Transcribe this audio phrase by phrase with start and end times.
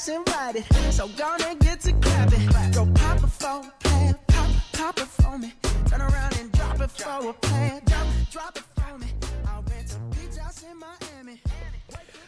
[0.00, 0.64] ass invited.
[0.92, 2.46] So gonna get to clapping.
[2.72, 5.52] Go pop it for a plan, pop, pop it for me.
[5.88, 9.08] Turn around and drop it for a plan, drop, drop it for me.
[9.46, 11.40] I'll rent some beach house in Miami.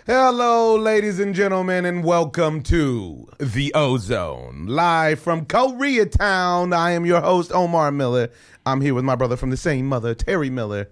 [0.06, 6.76] Hello, ladies and gentlemen, and welcome to the Ozone, live from Koreatown.
[6.76, 8.28] I am your host, Omar Miller.
[8.66, 10.90] I'm here with my brother from the same mother, Terry Miller,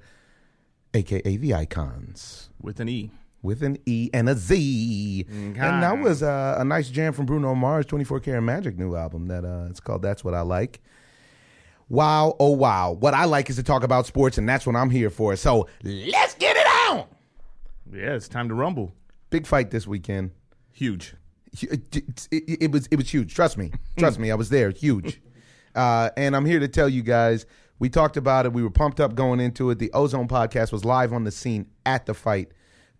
[0.95, 3.11] aka the Icons, with an E.
[3.43, 5.27] with an E and a Z.
[5.31, 9.29] And that was uh, a nice jam from Bruno Mars, 24 Karat Magic new album.
[9.29, 10.81] That uh, it's called "That's What I Like."
[11.89, 12.93] Wow, oh wow!
[12.93, 15.35] What I like is to talk about sports, and that's what I'm here for.
[15.37, 17.07] So let's get it on.
[17.93, 18.95] Yeah, it's time to rumble.
[19.31, 20.31] Big fight this weekend.
[20.73, 21.15] Huge.
[21.63, 21.97] it,
[22.31, 23.35] it, it was it was huge.
[23.35, 24.31] Trust me, trust me.
[24.31, 24.71] I was there.
[24.71, 25.21] Huge,
[25.75, 27.47] uh, and I'm here to tell you guys.
[27.81, 28.53] We talked about it.
[28.53, 29.79] We were pumped up going into it.
[29.79, 32.53] The Ozone podcast was live on the scene at the fight.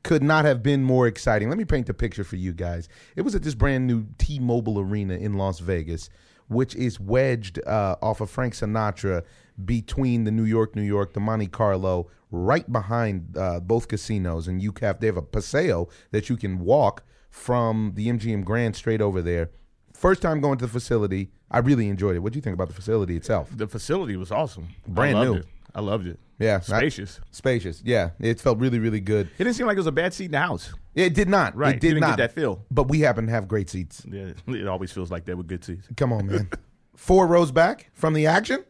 [0.03, 1.49] Could not have been more exciting.
[1.49, 2.89] Let me paint the picture for you guys.
[3.17, 6.09] It was at this brand new T-Mobile Arena in Las Vegas,
[6.49, 9.23] which is wedged uh, off of Frank Sinatra
[9.65, 14.49] between the New York, New York, the Monte Carlo, right behind uh, both casinos.
[14.49, 18.77] And you have they have a paseo that you can walk from the MGM Grand
[18.77, 19.51] straight over there.
[19.93, 22.21] First time going to the facility, I really enjoyed it.
[22.21, 23.51] What do you think about the facility itself?
[23.55, 24.69] The facility was awesome.
[24.87, 25.41] Brand I loved new.
[25.41, 25.47] It.
[25.75, 26.19] I loved it.
[26.41, 27.21] Yeah, I- Spacious.
[27.31, 27.83] spacious.
[27.85, 29.29] Yeah, it felt really, really good.
[29.39, 30.73] It didn't seem like it was a bad seat in the house.
[30.95, 31.55] It did not.
[31.55, 31.77] Right.
[31.77, 32.65] It did You didn't not get that feel.
[32.71, 34.03] But we happen to have great seats.
[34.11, 35.87] Yeah, it always feels like that with good seats.
[35.97, 36.49] Come on, man.
[36.97, 38.65] Four rows back from the action.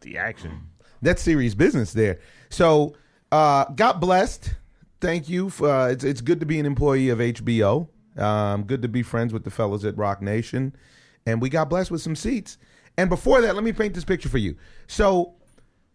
[0.00, 0.62] The action.
[1.02, 2.20] That's serious business there.
[2.50, 2.94] So,
[3.30, 4.54] uh, got blessed.
[5.00, 5.50] Thank you.
[5.50, 7.88] For, uh, it's it's good to be an employee of HBO.
[8.16, 10.74] Um, good to be friends with the fellows at Roc Nation,
[11.26, 12.58] and we got blessed with some seats.
[12.96, 14.56] And before that, let me paint this picture for you.
[14.88, 15.34] So,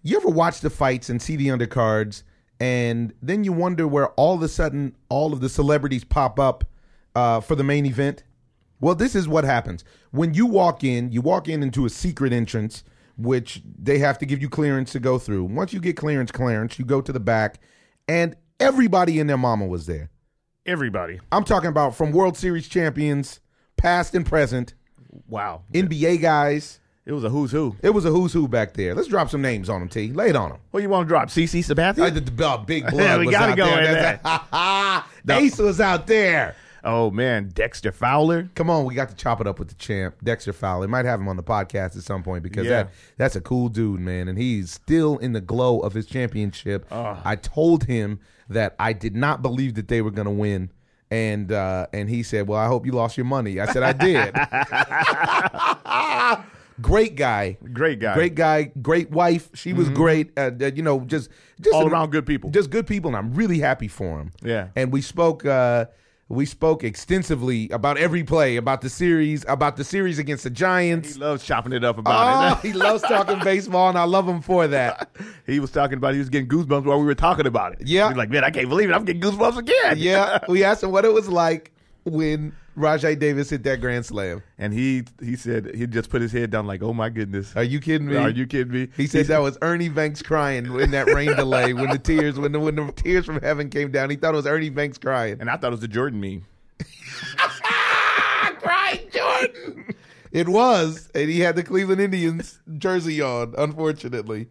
[0.04, 2.23] you ever watch the fights and see the undercards,
[2.59, 6.64] and then you wonder where all of a sudden all of the celebrities pop up
[7.16, 8.23] uh, for the main event?
[8.80, 9.83] Well, this is what happens.
[10.11, 12.83] When you walk in, you walk in into a secret entrance,
[13.17, 15.45] which they have to give you clearance to go through.
[15.45, 17.60] Once you get clearance, clearance, you go to the back,
[18.08, 20.10] and everybody and their mama was there.
[20.66, 21.20] Everybody.
[21.32, 23.39] I'm talking about from World Series champions,
[23.77, 24.73] past and present,
[25.27, 25.64] Wow.
[25.73, 26.80] NBA guys.
[27.05, 27.75] It was a who's who.
[27.81, 28.95] It was a who's who back there.
[28.95, 30.14] Let's drop some names on them, T.
[30.14, 30.59] Lay it on them.
[30.71, 31.27] What you want to drop?
[31.27, 31.99] CC Sabathia?
[32.08, 33.86] Uh, the, the- uh, big blood Yeah, we was gotta out go there.
[33.86, 33.93] in
[34.23, 35.03] That's-
[35.43, 36.55] Ace was out there.
[36.86, 38.49] oh man, Dexter Fowler.
[38.55, 40.87] Come on, we got to chop it up with the champ, Dexter Fowler.
[40.87, 42.83] Might have him on the podcast at some point because Yeah.
[42.83, 46.85] that that's a cool dude, man, and he's still in the glow of his championship.
[46.89, 47.21] Ah.
[47.25, 50.70] I told him that I did not believe that they were going to win.
[51.11, 53.93] And uh, and he said, "Well, I hope you lost your money." I said, "I
[53.93, 54.33] did."
[56.82, 58.14] great guy, Great guy.
[58.14, 59.50] great guy, great wife.
[59.54, 60.32] She was great.
[60.38, 61.30] Uh, uh, you know, just
[61.61, 62.50] just All an- around good people.
[62.50, 64.32] just good people, and I'm really happy for him.
[64.42, 64.70] Yeah.
[64.76, 65.86] And we spoke uh
[66.30, 71.14] we spoke extensively about every play, about the series, about the series against the Giants.
[71.16, 74.42] He loves chopping it up about Oh, he loves talking baseball, and I love him
[74.42, 75.10] for that.
[75.45, 77.86] He was talking about he was getting goosebumps while we were talking about it.
[77.86, 78.08] Yeah.
[78.08, 78.94] Like, man, I can't believe it.
[78.94, 79.95] I'm getting goosebumps again.
[79.98, 81.73] Yeah, we asked him what it was like
[82.05, 84.43] when Rajai Davis hit that grand slam.
[84.58, 87.55] And he he said he just put his head down like, oh my goodness.
[87.55, 88.17] Are you kidding me?
[88.17, 88.89] Are you kidding me?
[88.97, 92.52] He said that was Ernie Banks crying in that rain delay when the tears when
[92.52, 94.09] the when the tears from heaven came down.
[94.09, 95.37] He thought it was Ernie Banks crying.
[95.39, 96.45] And I thought it was the Jordan meme.
[98.59, 99.95] crying Jordan.
[100.31, 103.53] It was, and he had the Cleveland Indians jersey on.
[103.55, 104.49] Unfortunately,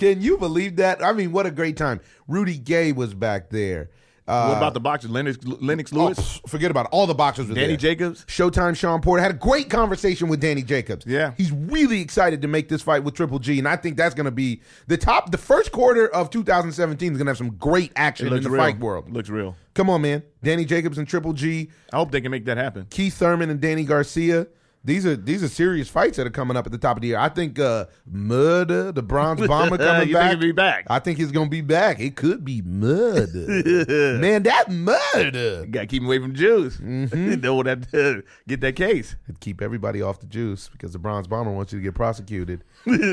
[0.00, 1.02] can you believe that?
[1.02, 2.00] I mean, what a great time!
[2.26, 3.90] Rudy Gay was back there.
[4.26, 5.10] Uh, what about the boxers?
[5.10, 6.90] Lennox, Lennox oh, Lewis, pff, forget about it.
[6.92, 7.76] All the boxers were Danny there.
[7.76, 8.24] Jacobs.
[8.26, 11.04] Showtime Shawn Porter had a great conversation with Danny Jacobs.
[11.06, 11.32] Yeah.
[11.36, 14.26] He's really excited to make this fight with Triple G, and I think that's going
[14.26, 15.32] to be the top.
[15.32, 18.60] The first quarter of 2017 is going to have some great action in the real.
[18.60, 19.10] fight world.
[19.10, 19.56] Looks real.
[19.74, 20.22] Come on, man.
[20.42, 22.86] Danny Jacobs and Triple G, I hope they can make that happen.
[22.90, 24.46] Keith Thurman and Danny Garcia.
[24.84, 27.08] These are these are serious fights that are coming up at the top of the
[27.08, 27.18] year.
[27.18, 30.30] I think uh Murder, the bronze bomber coming You think back.
[30.30, 30.86] he'll be back?
[30.90, 32.00] I think he's gonna be back.
[32.00, 34.18] It could be murder.
[34.18, 35.66] Man, that murder.
[35.66, 36.78] Got to keep him away from Jews.
[36.78, 37.34] Mm-hmm.
[37.40, 39.14] Don't want to get that case.
[39.28, 42.64] It'd keep everybody off the juice because the bronze bomber wants you to get prosecuted.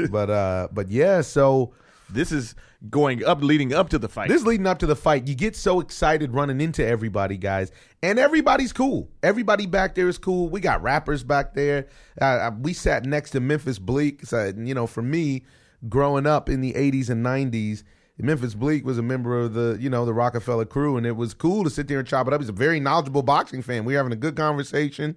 [0.10, 1.74] but uh but yeah, so
[2.10, 2.56] This is
[2.90, 4.30] going up, leading up to the fight.
[4.30, 5.28] This leading up to the fight.
[5.28, 7.72] You get so excited running into everybody, guys,
[8.02, 9.10] and everybody's cool.
[9.22, 10.50] Everybody back there is cool.
[10.50, 11.88] We got rappers back there.
[12.22, 14.26] Uh, uh, we sat next to Memphis Bleek.
[14.26, 15.44] So, you know, for me,
[15.90, 17.84] growing up in the '80s and '90s,
[18.18, 21.34] Memphis Bleek was a member of the, you know, the Roc-A-Fella crew, and it was
[21.34, 22.42] cool to sit there and chop it up.
[22.42, 23.86] He's a very knowledgeable boxing fan.
[23.86, 25.16] We were having a good conversation.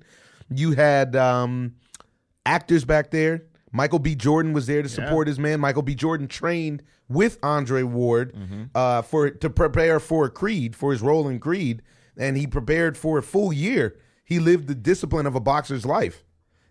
[0.55, 1.75] You had um,
[2.47, 3.45] actors back there.
[3.73, 4.15] Michael B.
[4.15, 5.59] Jordan was there to support his man.
[5.61, 5.95] Michael B.
[5.95, 8.37] Jordan trained with Andre Ward
[8.75, 11.83] uh, for to prepare for Creed for his role in Creed,
[12.17, 13.97] and he prepared for a full year.
[14.25, 16.25] He lived the discipline of a boxer's life,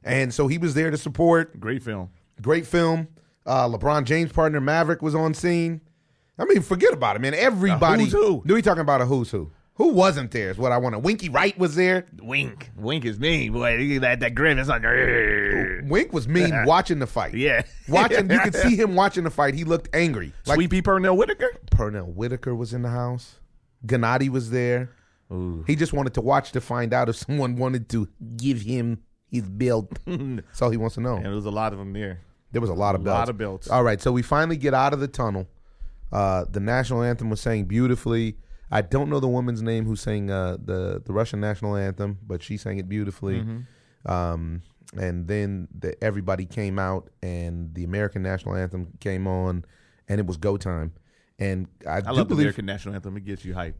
[0.03, 1.59] and so he was there to support.
[1.59, 2.09] Great film.
[2.41, 3.07] Great film.
[3.45, 5.81] Uh, LeBron James' partner Maverick was on scene.
[6.37, 7.33] I mean, forget about it, man.
[7.33, 8.03] Everybody.
[8.03, 8.43] who's who?
[8.45, 9.51] Do we talking about a who's who?
[9.75, 10.51] Who wasn't there?
[10.51, 10.99] Is what I want to.
[10.99, 12.05] Winky Wright was there.
[12.21, 12.69] Wink.
[12.75, 13.99] Wink is me, boy.
[13.99, 14.83] That that grin is like.
[15.87, 17.33] Wink was mean watching the fight.
[17.33, 17.63] Yeah.
[17.87, 18.29] watching.
[18.29, 19.53] You could see him watching the fight.
[19.53, 20.33] He looked angry.
[20.45, 21.49] Like Sweet Pea Pernell Whitaker.
[21.71, 23.35] Pernell Whitaker was in the house.
[23.85, 24.91] Gennady was there.
[25.65, 29.43] He just wanted to watch to find out if someone wanted to give him his
[29.43, 29.89] belt.
[30.05, 31.15] That's all he wants to know.
[31.15, 32.19] And there was a lot of them there.
[32.51, 33.17] There was a lot of A belts.
[33.17, 33.69] lot of belts.
[33.69, 35.47] All right, so we finally get out of the tunnel.
[36.11, 38.35] Uh, the national anthem was sang beautifully.
[38.69, 42.43] I don't know the woman's name who sang uh, the the Russian national anthem, but
[42.43, 43.39] she sang it beautifully.
[43.39, 44.11] Mm-hmm.
[44.11, 44.61] Um,
[44.97, 49.65] and then the, everybody came out, and the American national anthem came on,
[50.07, 50.93] and it was go time.
[51.39, 52.35] And I, I love the.
[52.35, 53.17] American national anthem.
[53.17, 53.75] It gets you hype.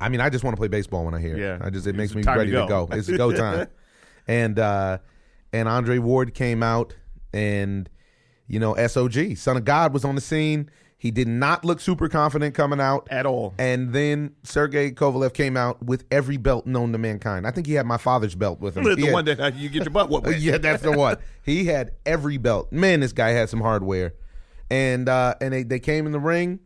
[0.00, 1.40] I mean, I just want to play baseball when I hear it.
[1.40, 1.58] Yeah.
[1.60, 2.86] I just it It's makes me to ready to go.
[2.86, 2.88] go.
[2.96, 3.68] It's go time.
[4.26, 4.98] and uh,
[5.52, 6.94] and Andre Ward came out,
[7.32, 7.88] and
[8.46, 10.70] you know, SOG, Son of God, was on the scene.
[11.04, 13.52] He did not look super confident coming out At all.
[13.58, 17.46] And then Sergey Kovalev came out with every belt known to mankind.
[17.46, 18.84] I think he had my father's belt with him.
[18.84, 21.18] the He had- one that uh, you get your butt whooped yeah, that's the one.
[21.42, 22.72] He had every belt.
[22.72, 24.14] Man, this guy had some hardware.
[24.70, 26.60] And uh and they, they came in the ring.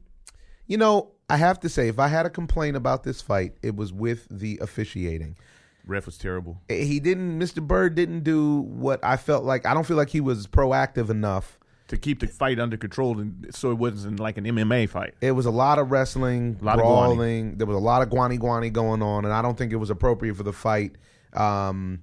[0.68, 3.74] You know, I have to say, if I had a complaint about this fight, it
[3.74, 5.36] was with the officiating.
[5.84, 6.60] Ref was terrible.
[6.68, 7.60] He didn't Mr.
[7.60, 11.58] Byrd didn't do what I felt like I don't feel like he was proactive enough.
[11.88, 15.14] To keep the fight under control, and so it wasn't like an MMA fight.
[15.22, 17.56] It was a lot of wrestling, A lot of brawling.
[17.56, 19.88] there was a lot of guani guani going on, and I don't think it was
[19.88, 20.96] appropriate for the fight.
[21.32, 22.00] Um,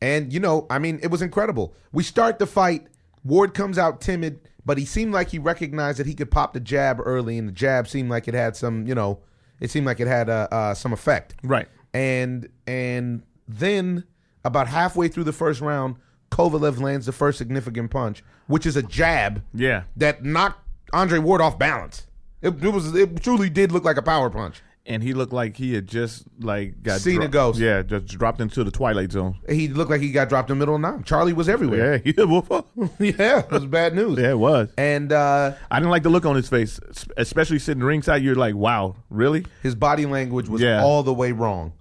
[0.00, 1.74] and you know, I mean, it was incredible.
[1.92, 2.86] We start the fight.
[3.24, 6.60] Ward comes out timid, but he seemed like he recognized that he could pop the
[6.60, 9.18] jab early, and the jab seemed like it had some, you know,
[9.58, 11.34] it seemed like it had uh, uh, some effect.
[11.42, 11.66] Right.
[11.92, 14.04] And and then
[14.44, 15.96] about halfway through the first round,
[16.36, 19.84] Kovalev lands the first significant punch, which is a jab Yeah.
[19.96, 20.60] that knocked
[20.92, 22.06] Andre Ward off balance.
[22.42, 24.62] It, it was it truly did look like a power punch.
[24.88, 27.58] And he looked like he had just like got Seen a ghost.
[27.58, 29.36] Yeah, just dropped into the twilight zone.
[29.48, 31.04] He looked like he got dropped in the middle of the night.
[31.04, 32.00] Charlie was everywhere.
[32.04, 32.68] Yeah, yeah, whoop, whoop.
[33.00, 34.16] Yeah, it was bad news.
[34.16, 34.68] yeah, it was.
[34.78, 36.78] And uh, I didn't like the look on his face,
[37.16, 38.22] especially sitting ringside.
[38.22, 39.44] You're like, wow, really?
[39.60, 40.84] his body language was Yeah.
[40.84, 41.72] all the way wrong.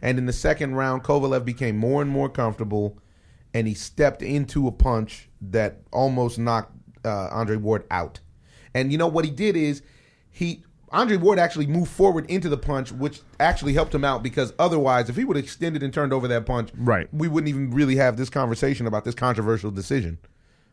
[0.00, 2.98] And in the second round, Kovalev became more and more comfortable,
[3.54, 6.72] and he stepped into a punch that almost knocked
[7.04, 8.20] uh, Andre Ward out.
[8.74, 9.82] And you know what he did is
[10.30, 14.52] he Andre Ward actually moved forward into the punch, which actually helped him out because
[14.58, 17.08] otherwise, if he would have extended and turned over that punch, Right.
[17.12, 20.18] we wouldn't even really have this conversation about this controversial decision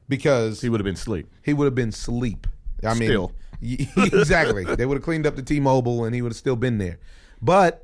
[0.09, 1.27] because He would have been sleep.
[1.43, 2.45] he would have been sleep.
[2.83, 3.31] I mean, Still.
[3.61, 4.63] exactly.
[4.63, 6.99] they would have cleaned up the T-Mobile, and he would have still been there.
[7.41, 7.83] But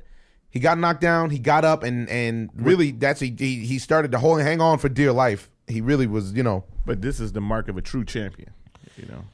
[0.50, 1.30] he got knocked down.
[1.30, 4.78] He got up, and and really, that's he he, he started to hold hang on
[4.78, 5.50] for dear life.
[5.66, 8.50] He really was, you know, But this is the mark of a true champion.
[8.96, 9.24] You know,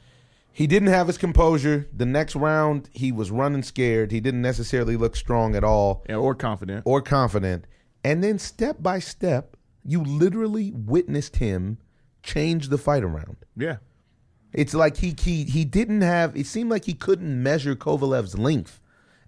[0.53, 1.87] he didn't have his composure.
[1.97, 4.11] The next round, he was running scared.
[4.11, 6.83] He didn't necessarily look strong at all Yeah, or confident.
[6.85, 7.67] or confident.
[8.03, 11.79] And then step by step, you literally witnessed him
[12.23, 13.37] change the fight around.
[13.57, 13.77] Yeah,
[14.53, 16.37] It's like he he he didn't have.
[16.37, 18.81] It seemed like he couldn't measure Kovalev's length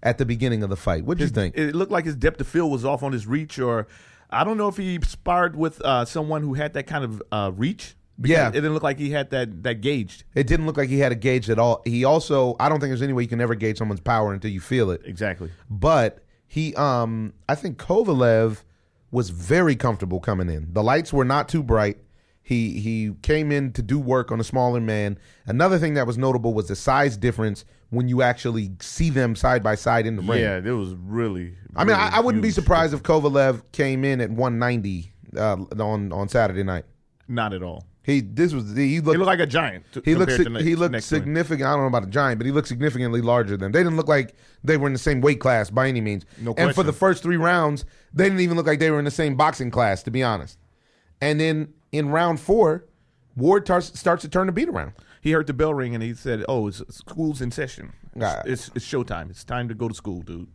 [0.03, 1.05] at the beginning of the fight.
[1.05, 1.57] What do you think?
[1.57, 3.87] it looked like his depth of field was off on his reach, or
[4.29, 7.51] I don't know if he sparred with uh, someone who had that kind of uh,
[7.55, 7.95] reach.
[8.19, 8.47] Yeah.
[8.49, 10.23] it didn't look like he had that that gauged.
[10.33, 11.81] It didn't look like he had a gauge at all.
[11.85, 14.49] He also, I don't think there's any way you can ever gauge someone's power until
[14.49, 15.01] you feel it.
[15.05, 15.51] Exactly.
[15.69, 18.63] But he, um, I think Kovalev
[19.11, 20.73] was very comfortable coming in.
[20.73, 21.97] The lights were not too bright.
[22.41, 25.19] He he came in to do work on a smaller man.
[25.45, 29.63] Another thing that was notable was the size difference when you actually see them side
[29.63, 30.41] by side in the ring.
[30.41, 31.53] Yeah, it was really.
[31.75, 35.57] I mean, really I, I wouldn't be surprised if Kovalev came in at 190 uh,
[35.81, 36.85] on on Saturday night.
[37.27, 37.85] Not at all.
[38.03, 39.83] He this was he He looked looked like a giant.
[39.91, 41.67] t- he looked he looked to significant.
[41.67, 43.73] I don't know about a giant, but he looked significantly larger than.
[43.73, 46.25] They didn't look like they were in the same weight class by any means.
[46.39, 46.69] No question.
[46.69, 49.11] and for the first three rounds, they didn't even look like they were in the
[49.11, 50.57] same boxing class, to be honest.
[51.19, 52.85] And then in round four,
[53.35, 54.93] Ward tar- starts to turn the beat around.
[55.27, 57.91] He heard the bell ring and he said, "Oh, it's, school's in session.
[58.45, 59.29] It's, it's it's showtime.
[59.29, 60.47] It's time to go to school, dude."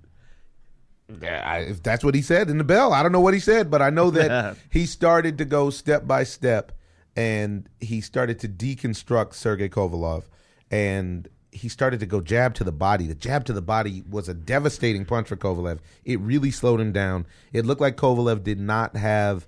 [1.20, 3.40] Yeah, I- if that's what he said in the bell, I don't know what he
[3.40, 6.72] said, but I know that he started to go step by step,
[7.14, 10.22] and he started to deconstruct Sergey Kovalev,
[10.70, 13.06] and he started to go jab to the body.
[13.06, 15.80] The jab to the body was a devastating punch for Kovalev.
[16.06, 17.26] It really slowed him down.
[17.52, 19.46] It looked like Kovalev did not have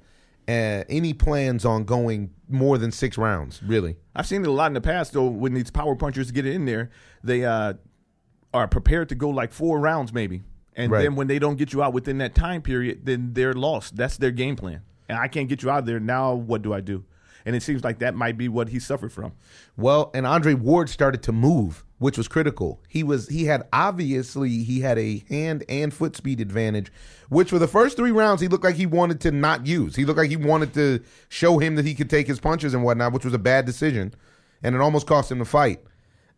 [0.48, 3.62] uh, any plans on going more than six rounds.
[3.64, 5.26] Really, I've seen it a lot in the past, though.
[5.26, 6.90] When these power punchers get in there,
[7.22, 7.74] they uh,
[8.52, 10.42] are prepared to go like four rounds, maybe,
[10.76, 11.02] And Right.
[11.02, 13.96] then when they don't get you out within that time period, then they're lost.
[13.96, 14.82] That's their game plan.
[15.08, 16.00] And I can't get you out there.
[16.00, 17.04] Now, what do I do?
[17.46, 19.32] And it seems like that might be what he suffered from.
[19.76, 22.80] Well, and Andre Ward started to move, which was critical.
[22.88, 26.90] He was he had obviously he had a hand and foot speed advantage,
[27.28, 29.94] which for the first three rounds he looked like he wanted to not use.
[29.94, 32.82] He looked like he wanted to show him that he could take his punches and
[32.82, 34.14] whatnot, which was a bad decision,
[34.62, 35.80] and it almost cost him the fight.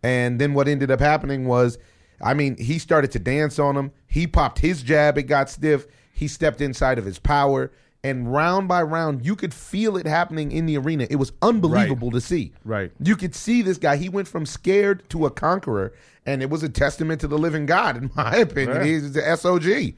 [0.03, 1.79] And then what ended up happening was,
[2.23, 3.93] I mean, he started to dance on him.
[4.07, 5.87] He popped his jab, it got stiff.
[6.13, 7.71] He stepped inside of his power.
[8.07, 11.09] And round by round, you could feel it happening in the arena.
[11.11, 12.53] It was unbelievable to see.
[12.65, 12.93] Right.
[13.03, 13.97] You could see this guy.
[13.97, 15.93] He went from scared to a conqueror,
[16.25, 18.77] and it was a testament to the living God, in my opinion.
[18.77, 18.85] Yeah.
[18.85, 19.95] He's the SOG.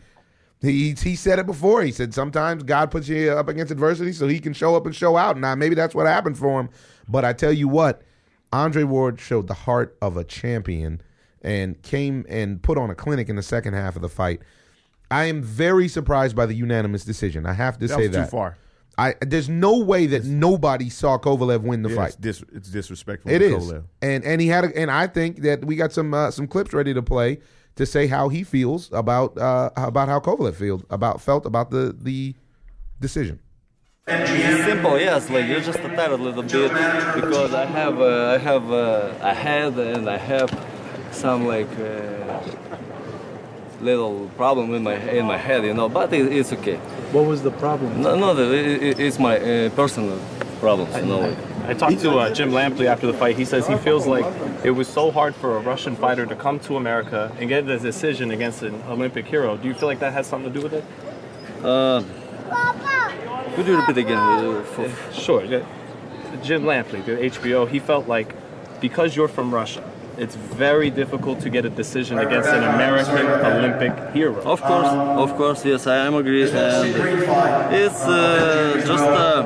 [0.60, 1.82] He he said it before.
[1.82, 4.94] He said sometimes God puts you up against adversity so he can show up and
[4.96, 5.36] show out.
[5.38, 6.70] Now maybe that's what happened for him.
[7.08, 8.02] But I tell you what,
[8.52, 11.00] Andre Ward showed the heart of a champion
[11.42, 14.40] and came and put on a clinic in the second half of the fight.
[15.10, 17.46] I am very surprised by the unanimous decision.
[17.46, 18.30] I have to That say was too that.
[18.30, 18.56] far.
[18.98, 22.06] I there's no way that nobody saw Kovalev win the Yeah, fight.
[22.08, 23.30] it's, dis- it's disrespectful.
[23.30, 23.84] It to is, Kovalev.
[24.02, 26.72] and and he had, a, and I think that we got some uh, some clips
[26.72, 27.38] ready to play
[27.76, 31.94] to say how he feels about uh, about how Kovalev feels about felt about the
[31.98, 32.34] the
[33.00, 33.38] decision.
[34.08, 35.30] It's Simple, yes.
[35.30, 36.72] Like you're just tired a little bit
[37.14, 40.50] because I have uh, I have uh, a head and I have
[41.12, 42.40] some like uh,
[43.80, 45.88] little problem in my in my head, you know.
[45.88, 46.76] But it, it's okay.
[47.12, 48.02] What was the problem?
[48.02, 50.18] No, no, it, it, it's my uh, personal
[50.60, 51.20] problems, you know.
[51.20, 53.36] Like, I talked to uh, Jim Lampley after the fight.
[53.36, 54.24] He says he feels like
[54.64, 57.78] it was so hard for a Russian fighter to come to America and get a
[57.78, 59.56] decision against an Olympic hero.
[59.56, 60.84] Do you feel like that has something to do with it?
[61.64, 62.02] uh,
[63.54, 64.18] could you repeat again?
[64.18, 65.44] Uh, for, Sure.
[65.44, 65.62] yeah.
[66.42, 68.34] Jim Lampley, the HBO, he felt like
[68.80, 69.82] because you're from Russia,
[70.18, 74.36] it's very difficult to get a decision against an American Olympic hero.
[74.42, 74.88] Of course,
[75.24, 76.42] of course, yes, I am agree.
[76.50, 76.88] And
[77.72, 79.42] it's uh, just uh,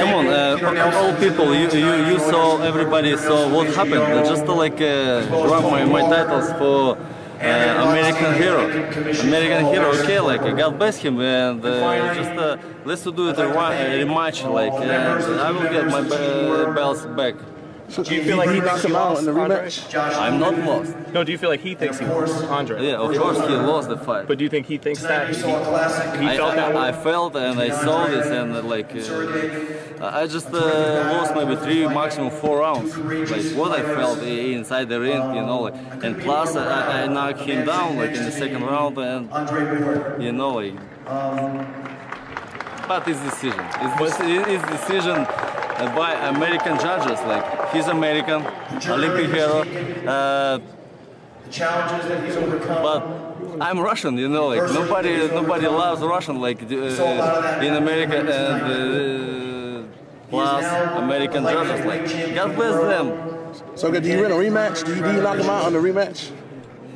[0.00, 1.54] come on, uh, all people.
[1.54, 4.02] You, you you saw everybody saw what happened.
[4.02, 5.26] Uh, Just to, like uh,
[5.70, 6.96] my, my titles for.
[7.40, 8.64] Uh, American hero,
[9.22, 9.86] American hero.
[10.02, 14.44] Okay, like uh, God bless him, and uh, just uh, let's do it a rematch.
[14.44, 17.36] Like, and I will get my uh, belts back.
[17.90, 19.70] Do you feel like he thinks he lost, in the Andre?
[19.94, 20.96] I'm not lost.
[21.12, 22.86] No, do you feel like he thinks he lost, Andre?
[22.86, 24.28] Yeah, of course he lost the fight.
[24.28, 25.34] But do you think he thinks that?
[25.34, 28.94] He, he I, felt that I, I felt and I saw this and uh, like
[28.94, 32.96] uh, I just uh, lost maybe three, maximum four rounds.
[32.96, 37.40] Like what I felt inside the ring, you know, like, and plus I, I knocked
[37.40, 40.78] him down like in the second round and you know like.
[42.86, 45.26] But his decision, it's, his decision
[45.88, 47.18] by American judges.
[47.20, 48.44] Like he's American,
[48.88, 49.62] Olympic hero.
[50.06, 50.60] Uh,
[51.50, 52.82] challenges that he's overcome.
[52.82, 58.28] but I'm Russian, you know, like nobody, nobody loves Russian like uh, in America and
[58.28, 59.88] uh,
[60.28, 60.64] plus
[60.96, 61.84] American judges.
[61.84, 64.02] Like God bless them, So good.
[64.02, 64.84] Do you win a rematch?
[64.84, 66.30] Do you, do you knock him out on the rematch?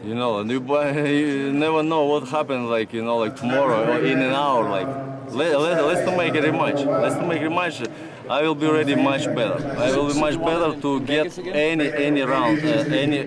[0.05, 0.43] you know.
[0.43, 0.61] You,
[1.07, 4.69] you never know what happens, like you know, like tomorrow or in an hour.
[4.69, 4.87] Like
[5.33, 6.85] let, let, let's to make a rematch.
[6.87, 7.91] Let's to make a rematch.
[8.29, 9.59] I will be ready much better.
[9.79, 13.19] I will be much better to get any any round, uh, any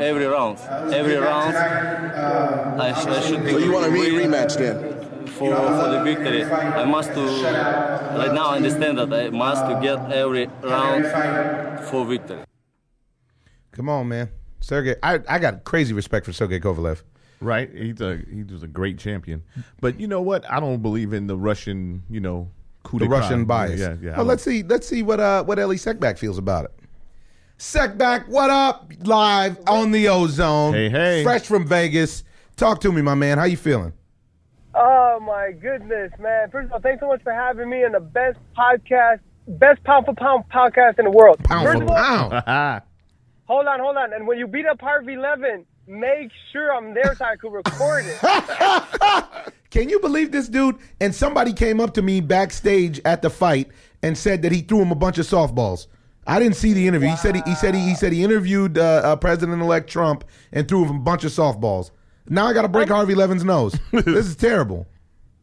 [0.00, 0.58] every round,
[0.92, 1.56] every round.
[1.56, 3.52] I, sh- I should be.
[3.52, 4.96] So you want a re- rematch then?
[5.36, 6.44] for for the victory.
[6.44, 11.04] I must to right now understand that I must to get every round
[11.88, 12.40] for victory.
[13.72, 14.30] Come on, man,
[14.60, 14.96] Sergey.
[15.02, 17.02] I I got crazy respect for Sergey Kovalev.
[17.40, 17.70] Right?
[17.70, 19.42] He's a he was a great champion.
[19.80, 20.50] But you know what?
[20.50, 22.50] I don't believe in the Russian, you know,
[22.86, 23.16] coup The d'etat.
[23.18, 23.78] Russian bias.
[23.80, 24.08] Yeah, yeah.
[24.10, 24.62] I Well, don't- let's see.
[24.62, 26.70] Let's see what uh what Elie Sechback feels about it.
[27.58, 28.90] Sechback, what up?
[29.04, 30.74] Live on the Ozone.
[30.74, 31.22] Hey, hey.
[31.24, 32.22] Fresh from Vegas.
[32.56, 33.38] Talk to me, my man.
[33.38, 33.92] How you feeling?
[34.74, 36.50] Oh my goodness, man!
[36.50, 40.04] First of all, thanks so much for having me on the best podcast, best pound
[40.04, 41.38] for pound podcast in the world.
[41.44, 42.82] Pound First for of all, pound.
[43.46, 44.12] hold on, hold on.
[44.12, 48.04] And when you beat up Harvey Levin, make sure I'm there so I could record
[48.06, 49.52] it.
[49.76, 50.76] Can you believe this dude?
[51.02, 53.68] And somebody came up to me backstage at the fight
[54.02, 55.86] and said that he threw him a bunch of softballs.
[56.26, 57.10] I didn't see the interview.
[57.10, 60.66] He said he, he said he, he said he interviewed uh, uh, President-elect Trump and
[60.66, 61.90] threw him a bunch of softballs.
[62.26, 63.78] Now I got to break Harvey Levin's nose.
[63.92, 64.86] this is terrible.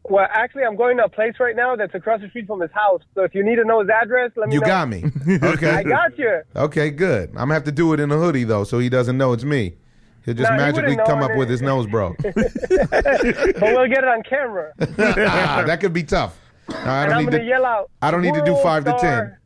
[0.02, 2.72] well, actually, I'm going to a place right now that's across the street from his
[2.72, 3.02] house.
[3.14, 4.66] So if you need to know his address, let me You know.
[4.66, 5.04] got me.
[5.44, 5.70] Okay.
[5.70, 6.42] I got you.
[6.56, 7.28] Okay, good.
[7.30, 9.44] I'm gonna have to do it in a hoodie though, so he doesn't know it's
[9.44, 9.76] me.
[10.24, 11.36] He'll just magically wouldn't come up it.
[11.36, 12.16] with his nose broke.
[12.22, 14.72] But we'll get it on camera.
[14.80, 16.38] ah, that could be tough.
[16.68, 17.90] No, I don't I'm need to yell out.
[18.00, 19.36] I don't need to do "World five to ten.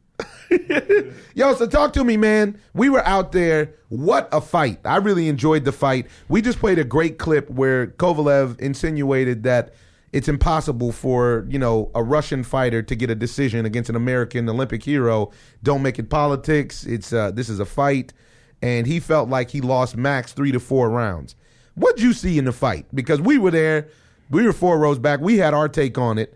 [1.34, 2.60] Yo, so talk to me, man.
[2.74, 3.74] We were out there.
[3.88, 4.78] What a fight.
[4.84, 6.06] I really enjoyed the fight.
[6.28, 9.74] We just played a great clip where Kovalev insinuated that
[10.12, 14.48] it's impossible for, you know, a Russian fighter to get a decision against an American
[14.48, 15.30] Olympic hero.
[15.62, 16.84] Don't make it politics.
[16.84, 18.12] It's uh this is a fight.
[18.60, 21.36] And he felt like he lost max three to four rounds.
[21.74, 22.86] What'd you see in the fight?
[22.92, 23.88] Because we were there,
[24.30, 26.34] we were four rows back, we had our take on it.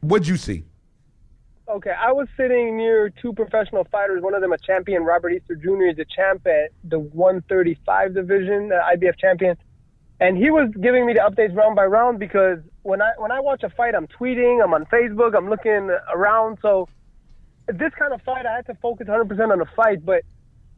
[0.00, 0.64] What'd you see?
[1.68, 4.22] Okay, I was sitting near two professional fighters.
[4.22, 5.84] One of them a champion, Robert Easter Jr.
[5.84, 9.56] is a champ at the 135 division, the IBF champion,
[10.22, 13.40] and he was giving me the updates round by round because when I when I
[13.40, 16.58] watch a fight, I'm tweeting, I'm on Facebook, I'm looking around.
[16.62, 16.88] So
[17.66, 20.04] this kind of fight, I had to focus 100% on the fight.
[20.04, 20.22] But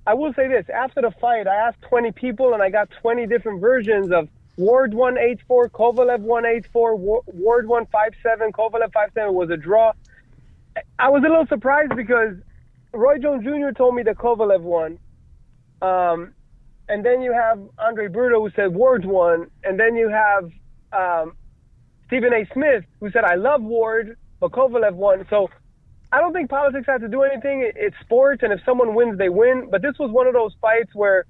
[0.07, 3.27] I will say this: after the fight, I asked 20 people, and I got 20
[3.27, 9.93] different versions of Ward 184, Kovalev 184, Ward 157, Kovalev 57 was a draw.
[10.99, 12.37] I was a little surprised because
[12.93, 13.73] Roy Jones Jr.
[13.77, 14.99] told me that Kovalev won.
[15.83, 16.35] Um,
[16.89, 19.51] and then you have Andre Berto who said Ward won.
[19.65, 20.51] And then you have
[20.93, 21.33] um,
[22.07, 22.47] Stephen A.
[22.53, 25.27] Smith who said, I love Ward, but Kovalev won.
[25.31, 25.51] So
[26.15, 27.69] I don't think politics has to do anything.
[27.75, 29.69] It's sports, and if someone wins, they win.
[29.69, 31.25] But this was one of those fights where,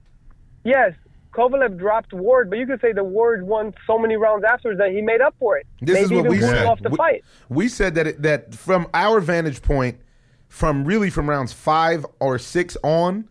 [0.63, 0.93] yes,
[1.33, 4.91] Kovalev dropped Ward, but you could say the Ward won so many rounds afterwards that
[4.91, 5.67] he made up for it.
[5.81, 6.67] This Maybe is what we said.
[6.67, 7.25] off the we, fight.
[7.49, 9.99] we said that it, that from our vantage point,
[10.49, 13.27] from really from rounds five or six on,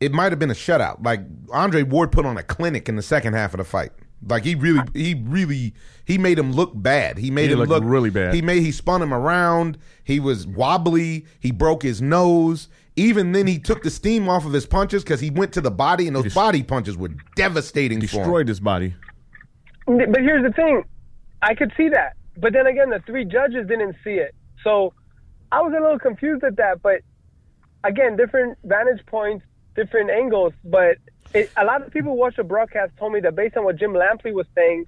[0.00, 1.02] it might have been a shutout.
[1.02, 3.92] Like Andre Ward put on a clinic in the second half of the fight.
[4.26, 5.74] Like he really, he really,
[6.04, 7.18] he made him look bad.
[7.18, 8.34] He made He him look really bad.
[8.34, 9.78] He made he spun him around.
[10.04, 11.26] He was wobbly.
[11.38, 12.68] He broke his nose.
[12.96, 15.70] Even then, he took the steam off of his punches because he went to the
[15.70, 18.22] body, and those body punches were devastating for him.
[18.22, 18.94] Destroyed his body.
[19.86, 20.84] But here's the thing,
[21.40, 24.92] I could see that, but then again, the three judges didn't see it, so
[25.50, 26.82] I was a little confused at that.
[26.82, 27.00] But
[27.82, 30.52] again, different vantage points, different angles.
[30.64, 30.98] But
[31.34, 33.76] it, a lot of people who watched the broadcast told me that based on what
[33.76, 34.86] Jim Lampley was saying,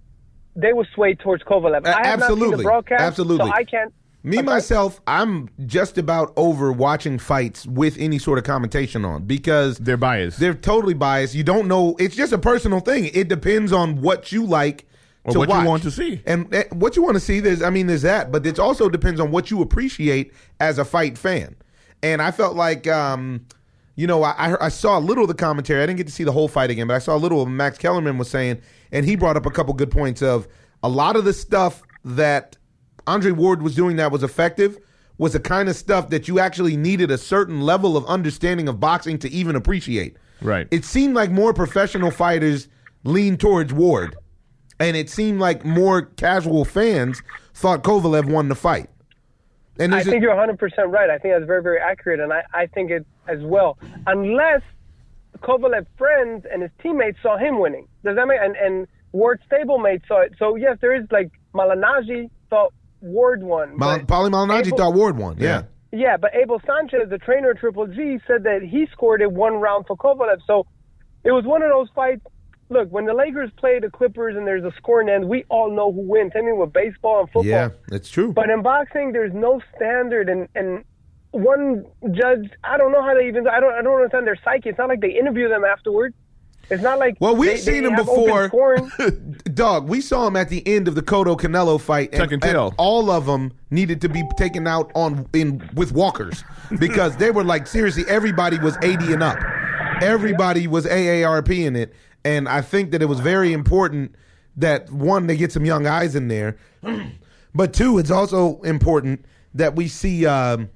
[0.56, 1.86] they were swayed towards Kovalev.
[1.86, 2.56] A- I have not seen absolutely.
[2.58, 3.46] the broadcast, Absolutely.
[3.46, 3.92] so I can't.
[4.24, 9.24] Me I'm myself, I'm just about over watching fights with any sort of commentation on
[9.24, 10.38] because They're biased.
[10.38, 11.34] They're totally biased.
[11.34, 11.96] You don't know.
[11.98, 13.06] It's just a personal thing.
[13.14, 14.86] It depends on what you like
[15.24, 15.66] Or to what you watch.
[15.66, 16.22] want to see.
[16.24, 17.40] and eh, what you want to see.
[17.40, 20.84] There's, I mean, there's that, but it also depends on what you appreciate as a
[20.84, 21.56] fight fan.
[22.00, 23.46] And I felt like, um,
[23.94, 25.82] you know, I, I I saw a little of the commentary.
[25.82, 27.48] I didn't get to see the whole fight again, but I saw a little of
[27.48, 30.48] what Max Kellerman was saying, and he brought up a couple good points of
[30.82, 32.56] a lot of the stuff that
[33.06, 34.78] Andre Ward was doing that was effective
[35.18, 38.80] was the kind of stuff that you actually needed a certain level of understanding of
[38.80, 40.16] boxing to even appreciate.
[40.40, 40.66] Right.
[40.70, 42.68] It seemed like more professional fighters
[43.04, 44.16] leaned towards Ward,
[44.80, 47.22] and it seemed like more casual fans
[47.54, 48.88] thought Kovalev won the fight.
[49.78, 50.58] And I a- think you're 100%
[50.92, 51.08] right.
[51.10, 53.78] I think that's very, very accurate, and I, I think it as well.
[54.06, 54.62] Unless
[55.38, 57.88] Kovalev friends and his teammates saw him winning.
[58.04, 60.34] Does that make and and Ward's stablemate saw it.
[60.38, 63.76] So yes, there is like Malignaggi thought Ward won.
[63.76, 65.36] Mal- Paulie Malignaggi Abel- thought Ward won.
[65.38, 65.62] Yeah.
[65.94, 69.54] Yeah, but Abel Sanchez, the trainer of Triple G, said that he scored it one
[69.56, 70.38] round for Kovalev.
[70.46, 70.66] So
[71.24, 72.24] it was one of those fights.
[72.72, 75.92] Look, when the Lakers play the Clippers and there's a scoring end, we all know
[75.92, 76.32] who wins.
[76.34, 77.44] I mean, with baseball and football.
[77.44, 78.32] Yeah, it's true.
[78.32, 80.84] But in boxing, there's no standard, and and
[81.32, 83.46] one judge, I don't know how they even.
[83.48, 83.72] I don't.
[83.74, 84.70] I don't understand their psyche.
[84.70, 86.14] It's not like they interview them afterward.
[86.70, 88.48] It's not like Well, we've they- seen they him before.
[89.54, 92.42] Dog, we saw him at the end of the Cotto Canelo fight, and, Tuck and
[92.44, 92.74] and tail.
[92.78, 96.44] all of them needed to be taken out on in with walkers
[96.78, 99.38] because they were like seriously, everybody was eighty and up,
[100.00, 101.92] everybody was AARP in it,
[102.24, 104.14] and I think that it was very important
[104.56, 106.56] that one they get some young eyes in there,
[107.54, 110.26] but two, it's also important that we see.
[110.26, 110.70] Um,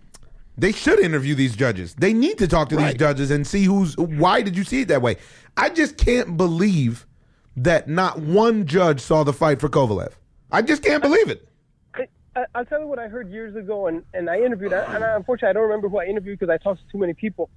[0.59, 1.95] they should interview these judges.
[1.95, 4.89] They need to talk to these judges and see who's why did you see it
[4.89, 5.17] that way.
[5.57, 7.07] I just can't believe
[7.57, 10.13] that not one judge saw the fight for Kovalev.
[10.51, 11.49] I just can't believe it.
[12.37, 15.17] I, I'll tell you what I heard years ago, and, and I interviewed, and I,
[15.17, 17.49] unfortunately I don't remember who I interviewed because I talked to too many people,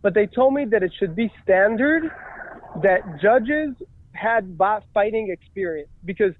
[0.00, 2.10] but they told me that it should be standard
[2.82, 3.74] that judges
[4.12, 6.34] had bo- fighting experience because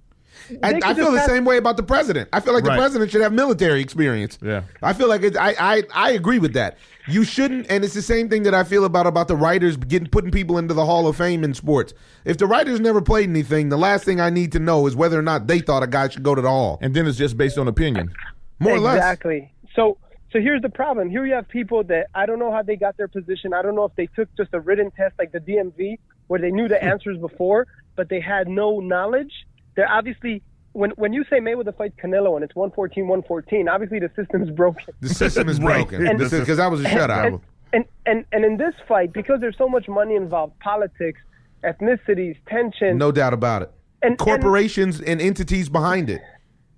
[0.62, 2.29] I, I feel the same way about the president.
[2.35, 2.74] I feel like Right.
[2.77, 4.38] the president should have military experience.
[4.42, 4.62] Yeah.
[4.83, 6.77] I feel like it's, I, I I agree with that.
[7.07, 10.07] You shouldn't, and it's the same thing that I feel about about the writers getting
[10.09, 11.94] putting people into the Hall of Fame in sports.
[12.27, 15.18] If the writers never played anything, the last thing I need to know is whether
[15.18, 16.79] or not they thought a guy should go to the Hall.
[16.83, 18.12] And then it's just based on opinion.
[18.59, 18.96] More or less.
[18.96, 19.51] Exactly.
[19.74, 19.96] So
[20.31, 21.09] so here's the problem.
[21.09, 23.55] Here you have people that I don't know how they got their position.
[23.55, 25.98] I don't know if they took just a written test like the DMV
[26.29, 26.88] where they knew the hmm.
[26.88, 29.33] answers before, but they had no knowledge.
[29.75, 34.11] They're obviously when when you say Mayweather fights Canelo and it's 114, 114, obviously the
[34.14, 34.95] system's broken.
[35.01, 35.88] The system is Right.
[35.88, 37.27] broken And- because that was a shutout.
[37.27, 37.41] And,
[37.73, 41.21] and and and in this fight, because there's so much money involved, politics,
[41.64, 42.97] ethnicities, tension.
[42.97, 43.73] No doubt about it.
[44.03, 46.23] And- and- Corporations and entities behind it.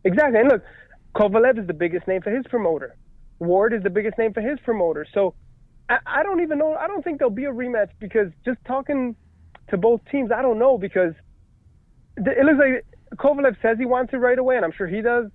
[0.04, 0.40] Exactly.
[0.40, 0.62] And look,
[1.14, 2.96] Kovalev is the biggest name for his promoter.
[3.38, 5.06] Ward is the biggest name for his promoter.
[5.12, 5.34] So
[5.88, 6.74] I, I don't even know.
[6.74, 9.16] I don't think there'll be a rematch because just talking
[9.70, 11.14] to both teams, I don't know because
[12.16, 12.84] th- it looks like
[13.16, 15.26] Kovalev says he wants it right away, and I'm sure he does.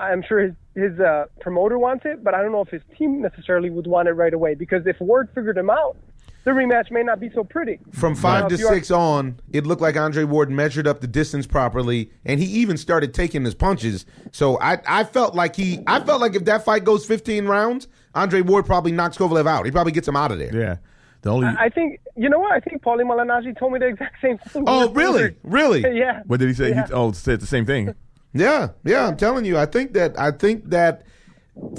[0.00, 3.20] I'm sure his his uh, promoter wants it, but I don't know if his team
[3.20, 5.96] necessarily would want it right away because if Ward figured him out,
[6.44, 7.80] the rematch may not be so pretty.
[7.90, 10.86] From five Now, to if you are- six on, it looked like Andre Ward measured
[10.86, 14.06] up the distance properly, and he even started taking his punches.
[14.30, 17.88] So I, I felt like he, I felt like if that fight goes 15 rounds,
[18.14, 19.64] Andre Ward probably knocks Kovalev out.
[19.66, 20.54] He probably gets him out of there.
[20.54, 20.76] Yeah.
[21.22, 22.52] The only I think you know what?
[22.52, 24.64] I think Paulie Malignaggi told me the exact same thing.
[24.66, 25.34] Oh, really?
[25.42, 25.80] Really?
[25.98, 26.22] yeah.
[26.26, 26.68] what did he say?
[26.70, 26.86] Yeah.
[26.86, 27.94] He oh said the same thing.
[28.34, 29.08] Yeah, yeah.
[29.08, 31.06] I'm telling you, I think that, I think that,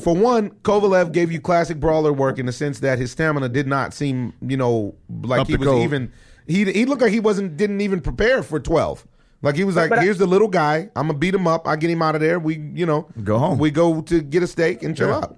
[0.01, 3.67] for one, Kovalev gave you classic brawler work in the sense that his stamina did
[3.67, 5.83] not seem, you know, like Up he was code.
[5.83, 6.11] even.
[6.47, 9.07] He he looked like he wasn't didn't even prepare for 12.
[9.43, 10.89] Like he was like, but I- here's the little guy.
[10.95, 11.67] I'm gonna beat him up.
[11.67, 12.39] I get him out of there.
[12.39, 13.59] We, you know, Go home.
[13.59, 15.17] We go to get a steak and chill Yeah.
[15.17, 15.37] out.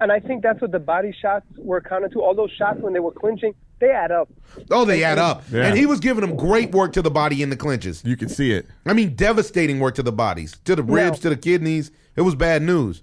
[0.00, 2.22] And I think that's what the body shots were counted to.
[2.22, 4.28] All those shots when they were clinching, they add up.
[4.70, 5.42] Oh, they add up.
[5.50, 5.64] Yeah.
[5.66, 8.02] And he was giving them great work to the body in the clinches.
[8.04, 8.66] You can see it.
[8.86, 11.90] I mean, devastating work to the bodies, to the ribs, Now- to the kidneys.
[12.14, 13.02] It was bad news.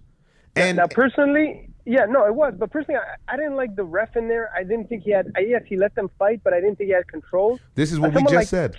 [0.56, 2.54] And now, personally, yeah, no, it was.
[2.58, 4.50] But personally, I, I didn't like the ref in there.
[4.56, 5.32] I didn't think he had.
[5.36, 7.60] I, yes, he let them fight, but I didn't think he had control.
[7.76, 8.78] this is what But we just like- said.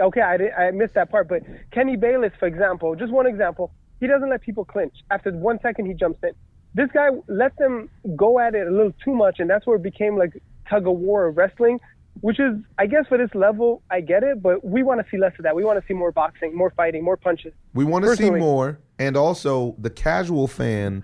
[0.00, 1.26] Okay, I, did, I missed that part.
[1.28, 4.94] But Kenny Bayless, for example, just one example, he doesn't let people clinch.
[5.10, 6.30] After one second, he jumps in.
[6.78, 9.82] This guy let them go at it a little too much, and that's where it
[9.82, 11.80] became like tug of war wrestling,
[12.20, 15.18] which is, I guess, for this level, I get it, but we want to see
[15.18, 15.56] less of that.
[15.56, 17.52] We want to see more boxing, more fighting, more punches.
[17.74, 21.02] We want to see more, and also the casual fan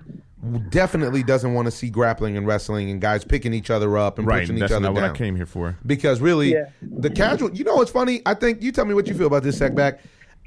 [0.69, 4.29] definitely doesn't want to see grappling and wrestling and guys picking each other up and
[4.29, 4.43] Right.
[4.43, 5.03] pushing each other not what.
[5.05, 5.77] I came here for.
[5.87, 6.67] because really Yeah.
[6.99, 9.43] the casual you know what's funny i think you tell me what you feel about
[9.43, 9.99] this Sechback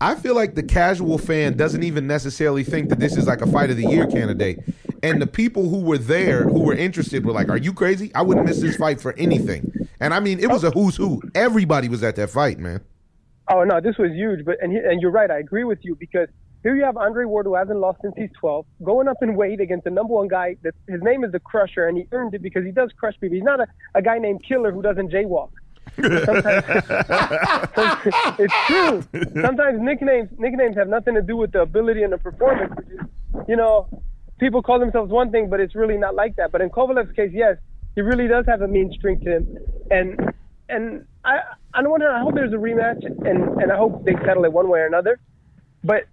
[0.01, 3.47] i feel like the casual fan doesn't even necessarily think that this is like a
[3.47, 4.59] fight of the year candidate
[5.03, 8.21] and the people who were there who were interested were like are you crazy i
[8.21, 11.89] wouldn't miss this fight for anything and i mean it was a who's who everybody
[11.89, 12.81] was at that fight man
[13.49, 14.45] Oh no, this was huge.
[14.45, 15.31] But and he, and you're right.
[15.31, 16.27] I agree with you because
[16.63, 19.61] here you have Andre Ward who hasn't lost since he's 12, going up in weight
[19.61, 20.57] against the number one guy.
[20.63, 23.35] That his name is the Crusher, and he earned it because he does crush people.
[23.35, 25.51] He's not a, a guy named Killer who doesn't jaywalk.
[28.39, 29.03] It's true.
[29.41, 32.73] Sometimes nicknames nicknames have nothing to do with the ability and the performance.
[33.47, 33.87] You know,
[34.39, 36.51] people call themselves one thing, but it's really not like that.
[36.51, 37.57] But in Kovalev's case, yes,
[37.95, 39.57] he really does have a mean streak to him,
[39.91, 40.33] and
[40.69, 41.39] and I
[41.73, 44.51] on one hand, I hope there's a rematch, and and I hope they settle it
[44.51, 45.19] one way or another.
[45.83, 46.03] But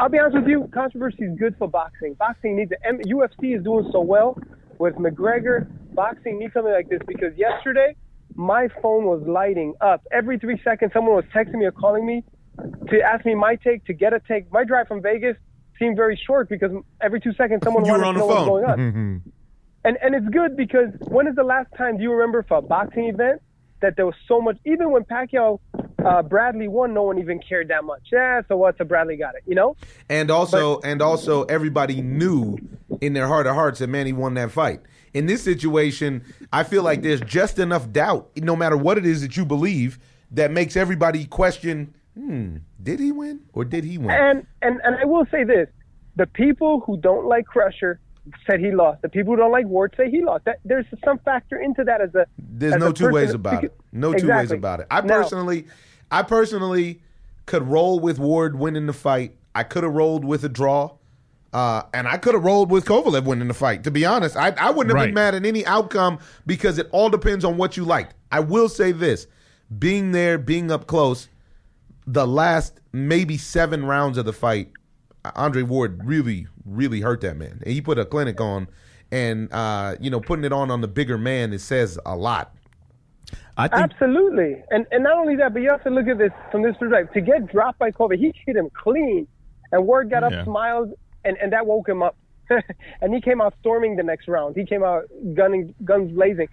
[0.00, 2.14] I'll be honest with you, controversy is good for boxing.
[2.14, 2.78] Boxing needs it.
[2.84, 4.38] M- UFC is doing so well
[4.78, 5.68] with McGregor.
[5.94, 7.94] Boxing needs something like this because yesterday
[8.34, 10.02] my phone was lighting up.
[10.12, 12.24] Every three seconds, someone was texting me or calling me
[12.90, 14.50] to ask me my take, to get a take.
[14.52, 15.36] My drive from Vegas
[15.78, 18.40] seemed very short because every two seconds someone You wanted on to the know what's
[18.46, 18.62] phone.
[18.62, 19.22] going on.
[19.82, 22.60] And and it's good because when is the last time do you remember for a
[22.62, 23.40] boxing event
[23.80, 24.58] that there was so much?
[24.66, 25.58] Even when Pacquiao
[26.04, 28.02] uh, Bradley won, no one even cared that much.
[28.12, 28.76] Yeah, so what?
[28.76, 29.42] So Bradley got it.
[29.46, 29.76] You know?
[30.10, 32.58] and also and also everybody knew
[33.00, 34.82] in their heart of hearts that Manny won that fight.
[35.12, 39.22] In this situation, I feel like there's just enough doubt, no matter what it is
[39.22, 39.98] that you believe,
[40.30, 44.10] that makes everybody question, hmm, did he win or did he win?
[44.10, 45.68] And and and I will say this:
[46.16, 47.98] the people who don't like Crusher
[48.46, 49.02] said he lost.
[49.02, 50.44] The people who don't like Ward say he lost.
[50.44, 52.26] That there's some factor into that as a.
[52.38, 53.74] There's as no a two ways about it.
[53.92, 54.86] No two ways about it.
[54.90, 55.66] I Now- personally,
[56.10, 57.00] I personally
[57.46, 59.34] could roll with Ward winning the fight.
[59.54, 60.92] I could have rolled with a draw.
[61.52, 63.82] Uh, and I could have rolled with Kovalev winning the fight.
[63.84, 65.06] To be honest, I, I wouldn't have Right.
[65.06, 68.14] been mad at any outcome because it all depends on what you liked.
[68.30, 69.26] I will say this:
[69.78, 71.28] being there, being up close,
[72.06, 74.70] the last maybe seven rounds of the fight,
[75.34, 77.60] Andre Ward really, really hurt that man.
[77.64, 78.68] And he put a clinic on,
[79.10, 82.54] and uh, you know, putting it on on the bigger man, it says a lot.
[83.56, 86.30] I think Absolutely, and and not only that, but you have to look at this
[86.52, 87.12] from this perspective.
[87.14, 89.26] To get dropped by Kobe, he hit him clean,
[89.72, 90.44] and Ward got up, Yeah.
[90.44, 90.92] smiled,
[91.24, 92.16] and and that woke him up,
[93.00, 94.56] and he came out storming the next round.
[94.56, 95.04] He came out
[95.34, 96.48] gunning, guns blazing.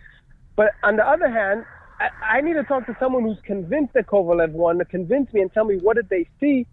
[0.55, 1.65] But on the other hand,
[1.99, 5.41] I, I need to talk to someone who's convinced that Kovalev won to convince me
[5.41, 6.65] and tell me what did they see.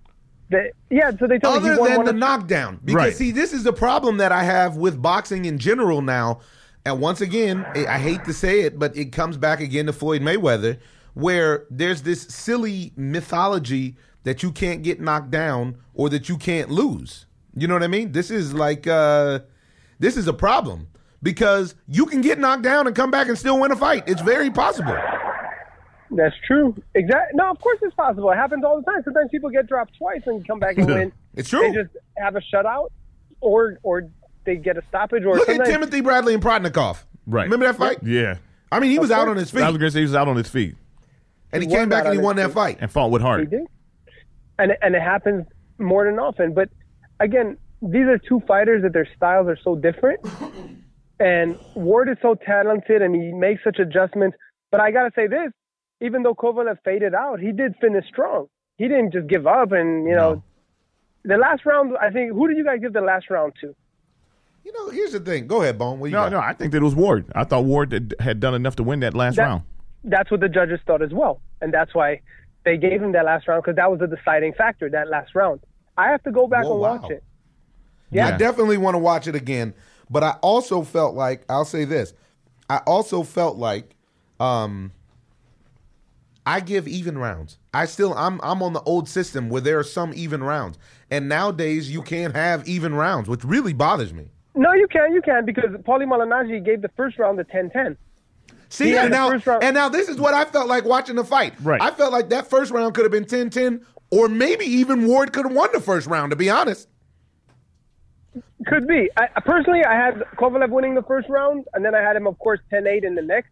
[0.51, 3.15] That yeah, so they told Other he than the of- knockdown, because Right.
[3.15, 6.41] see, this is the problem that I have with boxing in general now.
[6.87, 10.21] And once again, I hate to say it, but it comes back again to Floyd
[10.21, 10.79] Mayweather,
[11.15, 16.69] where there's this silly mythology that you can't get knocked down or that you can't
[16.71, 17.25] lose.
[17.57, 18.13] You know what I mean?
[18.13, 19.41] This is like uh
[19.99, 20.89] this is a problem
[21.23, 24.05] because you can get knocked down and come back and still win a fight.
[24.07, 24.97] It's very possible.
[26.11, 26.77] That's true.
[26.95, 27.33] Exactly.
[27.35, 28.31] No, of course it's possible.
[28.31, 29.03] It happens all the time.
[29.05, 31.13] Sometimes people get dropped twice and come back and win.
[31.35, 31.61] It's true.
[31.61, 32.91] They just have a shutout,
[33.41, 34.09] or or
[34.45, 37.03] they get a stoppage, or Look at Timothy Bradley and Provodnikov.
[37.27, 37.45] Right.
[37.45, 37.99] Remember that fight?
[38.03, 38.37] Yeah.
[38.71, 40.15] I mean, he was Of out on his I was feet gonna say he was
[40.15, 40.77] out on his feet
[41.53, 42.79] and he He came back and he won his that fight.
[42.81, 43.51] and fought with They heart.
[43.51, 43.67] do.
[44.59, 45.47] And and it happens
[45.79, 46.53] more than often.
[46.55, 46.69] But
[47.21, 50.21] again, these are two fighters that their styles are so different.
[51.21, 54.37] And Ward is so talented and he makes such adjustments.
[54.73, 55.53] But I gotta say this,
[56.01, 58.49] even though Kovalev faded out, he did finish strong.
[58.79, 60.43] He didn't just give up and you know
[61.25, 63.75] the last round I think who did you guys give the last round to?
[64.65, 65.47] You know, here's the thing.
[65.47, 66.01] Go ahead, Bone.
[66.01, 66.33] What you No, got?
[66.33, 67.27] no, I think that it was Ward.
[67.33, 69.63] I thought Ward had- had done enough to win that last That- round.
[70.03, 71.41] That's what the judges thought as well.
[71.63, 72.23] And that's why
[72.65, 75.61] they gave him that last round because that was the deciding factor, that last round.
[75.97, 76.97] I have to go back Whoa, and wow.
[76.97, 77.23] watch it.
[78.11, 78.29] Yeah.
[78.29, 79.75] I definitely want to watch it again.
[80.11, 82.13] But I also felt like I'll say this.
[82.69, 83.95] I also felt like
[84.41, 84.93] um
[86.47, 87.59] I give even rounds.
[87.73, 90.79] I still I'm I'm on the old system where there are some even rounds.
[91.11, 94.31] And nowadays you can't have even rounds, which really bothers me.
[94.57, 97.97] No, you can, you can, because Paulie Malignaggi gave the first round a 10-10.
[98.69, 101.55] See, and now round- and now this is what I felt like watching the fight.
[101.61, 101.81] Right.
[101.83, 105.47] I felt like that first round could have been 10-10 or maybe even Ward could
[105.47, 106.89] have won the first round to be honest.
[108.67, 109.11] Could be.
[109.17, 112.27] I, I- personally, I had Kovalev winning the first round, and then I had him,
[112.27, 113.51] of course, 10-8 in the next.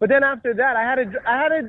[0.00, 1.08] But then after that, I had it.
[1.26, 1.64] I had it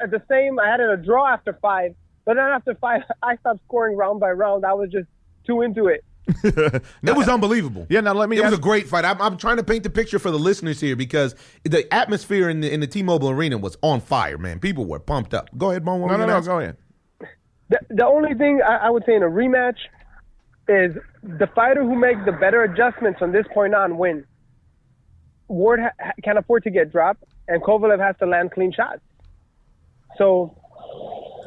[0.00, 0.58] at the same.
[0.58, 1.94] I had it a draw after five.
[2.24, 4.64] But then after five, I stopped scoring round by round.
[4.66, 5.08] I was just
[5.46, 6.04] too into it.
[7.02, 7.86] It was unbelievable.
[7.88, 9.04] Yeah, now let me It was a great fight.
[9.06, 12.60] I'm, I'm trying to paint the picture for the listeners here because the atmosphere in
[12.60, 14.58] the in the T-Mobile Arena was on fire, man.
[14.60, 15.48] People were pumped up.
[15.56, 16.02] Go ahead, Bone.
[16.02, 16.36] what No, no, no.
[16.36, 16.46] ask?
[16.46, 16.76] Go ahead.
[17.68, 19.76] The, the only thing I, I would say in a rematch
[20.68, 24.24] is the fighter who makes the better adjustments from this point on wins.
[25.48, 29.00] Ward ha- ha- can afford to get dropped, and Kovalev has to land clean shots.
[30.16, 30.56] So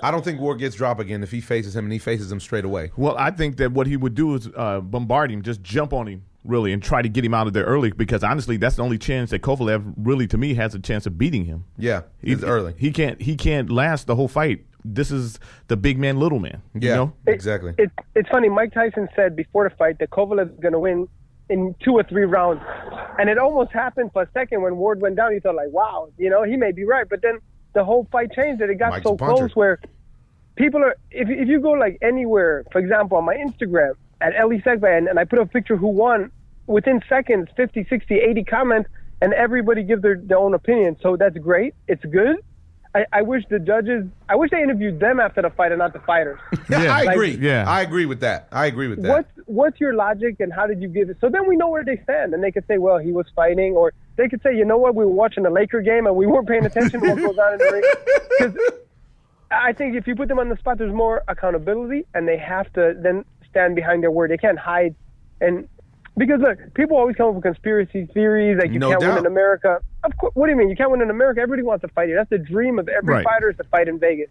[0.02, 2.40] I don't think Ward gets dropped again if he faces him and he faces him
[2.40, 2.92] straight away.
[2.98, 6.08] Well, I think that what he would do is uh, bombard him, just jump on
[6.08, 7.92] him, really, and try to get him out of there early.
[7.92, 11.18] Because honestly, that's the only chance that Kovalev really, to me, has a chance of
[11.18, 11.66] beating him.
[11.78, 12.74] Yeah, he's early.
[12.78, 13.22] He can't.
[13.22, 14.66] He can't last the whole fight.
[14.84, 16.62] This is the big man, little man.
[16.74, 17.14] yeah, You know?
[17.28, 17.74] exactly.
[17.78, 18.50] it, it's funny.
[18.50, 21.08] Mike Tyson said before the fight that Kovalev is going to win
[21.50, 22.62] in two or three rounds,
[23.20, 25.34] and it almost happened for a second when Ward went down.
[25.34, 27.40] You thought like, wow, you know, he may be right, but then
[27.74, 28.62] the whole fight changed.
[28.62, 29.80] And it got Mike's so close where
[30.56, 30.96] people are.
[31.12, 35.08] If if you go like anywhere, for example, on my Instagram at Elie Sechback, and,
[35.08, 36.32] and I put a picture who won,
[36.68, 38.90] within seconds, 50, 60, 80 comments,
[39.22, 40.98] and everybody give their, their own opinion.
[41.02, 41.76] So that's great.
[41.88, 42.38] It's good.
[42.94, 44.06] I, I wish the judges.
[44.28, 46.40] I wish they interviewed them after the fight and not the fighters.
[46.70, 47.36] Yeah, I Like- agree.
[47.38, 47.64] Yeah.
[47.68, 48.48] I agree with that.
[48.52, 49.10] I agree with that.
[49.10, 51.18] What's what's your logic and how did you give it?
[51.22, 53.74] So then we know where they stand, and they could say, well, he was fighting,
[53.76, 56.26] or they could say, you know what, we were watching a Laker game and we
[56.28, 57.84] weren't paying attention to what goes on in the ring.
[58.40, 58.72] Because
[59.52, 62.72] I think if you put them on the spot, there's more accountability, and they have
[62.74, 64.32] to then stand behind their word.
[64.32, 64.96] They can't hide,
[65.42, 65.68] and
[66.18, 69.10] because look, people always come up with conspiracy theories like you No can't doubt.
[69.16, 69.80] win in America.
[70.04, 71.42] Of course, what do you mean you can't win in America?
[71.42, 72.18] Everybody wants to fight here.
[72.18, 73.24] That's the dream of every Right.
[73.24, 74.30] fighter is to fight in Vegas.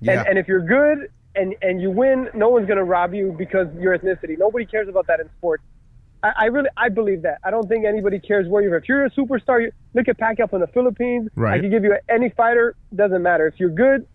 [0.00, 0.20] Yeah.
[0.20, 3.34] And, and if you're good and, and you win, no one's going to rob you
[3.36, 4.38] because your ethnicity.
[4.38, 5.62] Nobody cares about that in sports.
[6.22, 7.38] I, I really, I believe that.
[7.44, 8.76] I don't think anybody cares where you're.
[8.76, 11.30] If you're a superstar, you look at Pacquiao from the Philippines.
[11.34, 11.58] Right.
[11.58, 12.74] I can give you any fighter.
[12.94, 14.06] Doesn't matter if you're good.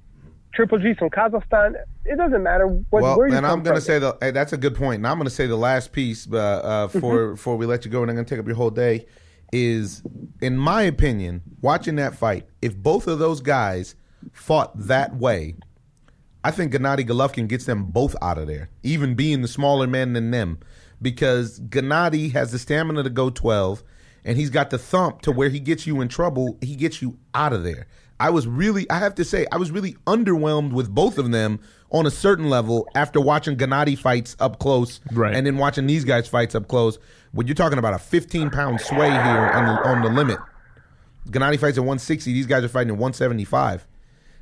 [0.53, 1.75] Triple G from Kazakhstan.
[2.05, 4.31] It doesn't matter what, well, where you and come I'm going to say the hey,
[4.31, 4.97] that's a good point.
[4.97, 7.91] And I'm going to say the last piece uh, uh, for before we let you
[7.91, 9.05] go, and I'm going to take up your whole day.
[9.51, 10.01] Is
[10.41, 13.95] in my opinion, watching that fight, if both of those guys
[14.31, 15.55] fought that way,
[16.43, 20.13] I think Gennady Golovkin gets them both out of there, even being the smaller man
[20.13, 20.59] than them,
[21.01, 23.83] because Gennady has the stamina to go 12,
[24.25, 26.57] and he's got the thump to where he gets you in trouble.
[26.61, 27.87] He gets you out of there.
[28.19, 31.59] I was really, I have to say, I was really underwhelmed with both of them
[31.91, 35.35] on a certain level after watching Gennady fights up close, Right.
[35.35, 36.97] and then watching these guys fights up close.
[37.31, 39.17] When you're talking about a 15 pound sway here
[39.53, 40.39] on the on the limit,
[41.29, 42.31] Gennady fights at 160.
[42.33, 43.87] These guys are fighting at 175.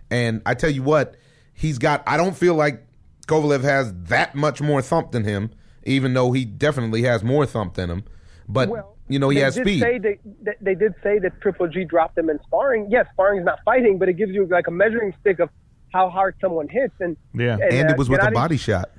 [0.10, 1.16] And I tell you what,
[1.54, 2.04] he's got.
[2.06, 2.86] I don't feel like
[3.28, 5.52] Kovalev has that much more thump than him,
[5.84, 8.04] even though he definitely has more thump than him.
[8.48, 9.80] But Well, you know, he they has did speed.
[9.82, 12.88] Say they, they, they did say that Triple G dropped them in sparring.
[12.90, 15.50] Yes, sparring is not fighting, but it gives you like a measuring stick of
[15.94, 16.94] how hard someone hits.
[17.00, 17.58] And Yeah.
[17.62, 18.90] and uh, it was with a body shot.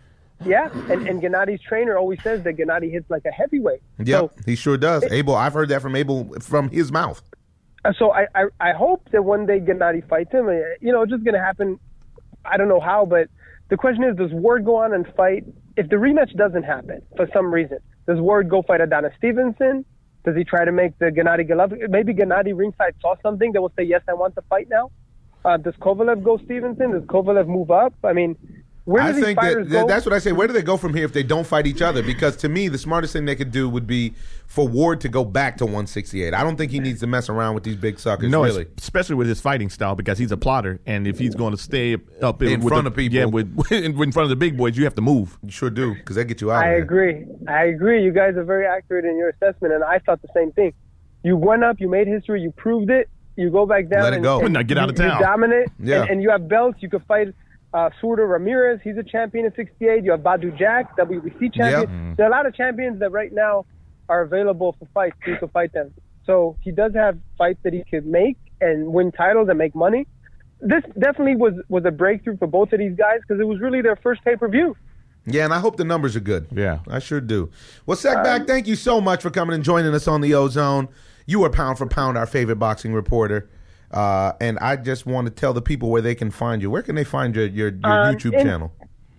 [0.44, 3.80] Yeah, and, and Gennady's trainer always says that Gennady hits like a heavyweight.
[3.98, 5.04] Yep, So, he sure does.
[5.04, 7.22] Abel, I've heard that from Abel from his mouth.
[7.84, 10.48] uh, so I, I, I hope that one day Gennady fights him.
[10.48, 11.78] Uh, You know, it's just going to happen.
[12.44, 13.28] I don't know how, but
[13.70, 15.44] The question is, does Ward go on and fight?
[15.76, 19.84] If the rematch doesn't happen for some reason, does Ward go fight Adonis Stevenson?
[20.24, 21.88] Does he try to make the Gennady Golovkin?
[21.90, 24.90] Maybe Gennady ringside saw something that will say, yes, I want to fight now.
[25.44, 26.92] Uh, does Kovalev go Stevenson?
[26.92, 27.92] Does Kovalev move up?
[28.04, 28.36] I mean,
[28.84, 29.86] where do I these think that, fighters that- go?
[29.86, 30.32] that's what I say.
[30.32, 32.02] Where do they go from here if they don't fight each other?
[32.02, 34.14] Because to me, the smartest thing they could do would be
[34.46, 36.34] for Ward to go back to 168.
[36.34, 38.30] I don't think he needs to mess around with these big suckers.
[38.30, 38.66] No, really.
[38.78, 41.96] especially with his fighting style because he's a plotter, and if he's going to stay
[42.20, 43.16] up In with front the- of people.
[43.16, 45.38] yeah, with in front of the big boys, you have to move.
[45.42, 46.64] You sure do because they get you out.
[46.64, 46.82] I of there.
[46.82, 47.26] agree.
[47.48, 48.02] I agree.
[48.04, 50.72] You guys are very accurate in your assessment, and I thought the same thing.
[51.24, 53.08] You went up, you made history, you proved it.
[53.36, 54.02] You go back down.
[54.02, 54.40] Let it and, go.
[54.40, 55.18] and Now get out of town.
[55.20, 56.02] You dominate, Yeah.
[56.02, 56.82] and, and you have belts.
[56.82, 57.28] You could fight
[57.74, 58.80] uh, Zurdo Ramirez.
[58.82, 60.04] He's a champion at 68.
[60.04, 61.80] You have Badou Jack, WBC champion.
[61.80, 61.88] Yep.
[61.88, 62.16] Mm.
[62.16, 63.66] There are a lot of champions that right now
[64.08, 65.16] are available for fights.
[65.26, 65.92] You can fight them.
[66.26, 70.06] So he does have fights that he could make and win titles and make money.
[70.60, 73.82] This definitely was was a breakthrough for both of these guys because it was really
[73.82, 74.76] their first pay per view.
[75.26, 76.48] Yeah, and I hope the numbers are good.
[76.50, 76.80] Yeah.
[76.88, 77.50] I sure do.
[77.86, 80.88] Well, Sechback, thank you so much for coming and joining us on the Ozone.
[81.26, 83.48] You are pound for pound our favorite boxing reporter.
[83.92, 86.70] Uh, and I just want to tell the people where they can find you.
[86.70, 88.72] Where can they find your your, your Um, YouTube in- channel?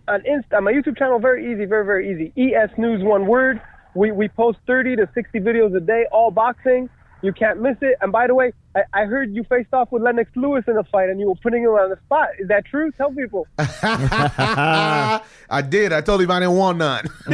[0.07, 2.33] on Insta, my YouTube channel, very easy, very, very easy.
[2.55, 3.61] ES News, one word.
[3.95, 6.89] We, we post 30 to 60 videos a day, all boxing.
[7.21, 7.95] You can't miss it.
[8.01, 10.83] And by the way, I, I heard you faced off with Lennox Lewis in a
[10.83, 12.27] fight and you were putting him on the spot.
[12.37, 12.91] Is that true?
[12.91, 13.47] Tell people.
[13.57, 15.21] I
[15.69, 15.93] did.
[15.93, 17.05] I told him I didn't want none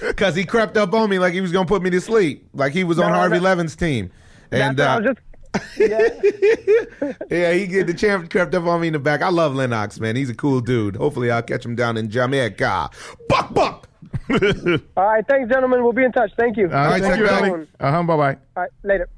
[0.00, 2.48] because he crept up on me like he was going to put me to sleep,
[2.54, 3.42] like he was on No, Harvey no.
[3.44, 4.10] Levin's team.
[4.52, 5.18] And That's what I uh, was just.
[5.76, 6.08] Yeah.
[7.30, 9.22] yeah, he get the champ crept up on me in the back.
[9.22, 10.16] I love Lennox, man.
[10.16, 10.96] He's a cool dude.
[10.96, 12.90] Hopefully, I'll catch him down in Jamaica.
[13.28, 13.88] Buck, buck.
[14.30, 15.26] all right.
[15.26, 15.82] Thanks, gentlemen.
[15.82, 16.32] We'll be in touch.
[16.36, 16.66] Thank you.
[16.66, 18.02] All right, right, thank you, Zach Uh huh.
[18.02, 18.34] Bye bye.
[18.56, 18.70] All right.
[18.82, 19.08] Later.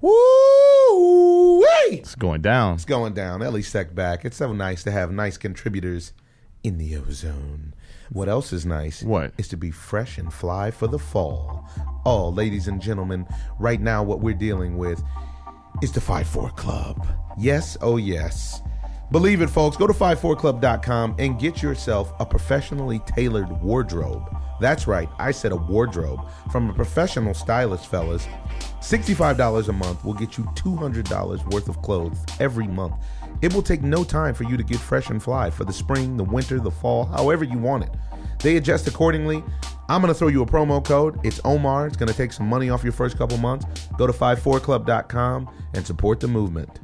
[0.00, 1.62] Woo!
[1.62, 1.96] Hey!
[1.96, 2.74] It's going down.
[2.74, 3.42] It's going down.
[3.42, 4.24] Elie Sechback.
[4.24, 6.12] It's so nice to have nice contributors
[6.62, 7.74] in the ozone.
[8.10, 9.02] What else is nice?
[9.02, 9.32] What?
[9.38, 11.68] Is to be fresh and fly for the fall.
[12.04, 13.26] Oh, ladies and gentlemen,
[13.58, 15.02] right now what we're dealing with
[15.82, 17.06] is the 5-4 Club.
[17.38, 18.62] Yes, oh yes.
[19.10, 19.76] Believe it, folks.
[19.76, 24.34] Go to 54club.com and get yourself a professionally tailored wardrobe.
[24.60, 28.26] That's right, I said a wardrobe from a professional stylist, fellas.
[28.80, 32.94] $65 a month will get you $200 worth of clothes every month.
[33.42, 36.16] It will take no time for you to get fresh and fly for the spring,
[36.16, 37.90] the winter, the fall, however you want it.
[38.40, 39.42] They adjust accordingly.
[39.88, 41.18] I'm going to throw you a promo code.
[41.24, 41.86] It's Omar.
[41.86, 43.66] It's going to take some money off your first couple months.
[43.96, 46.80] Go to 54club.com and support the movement.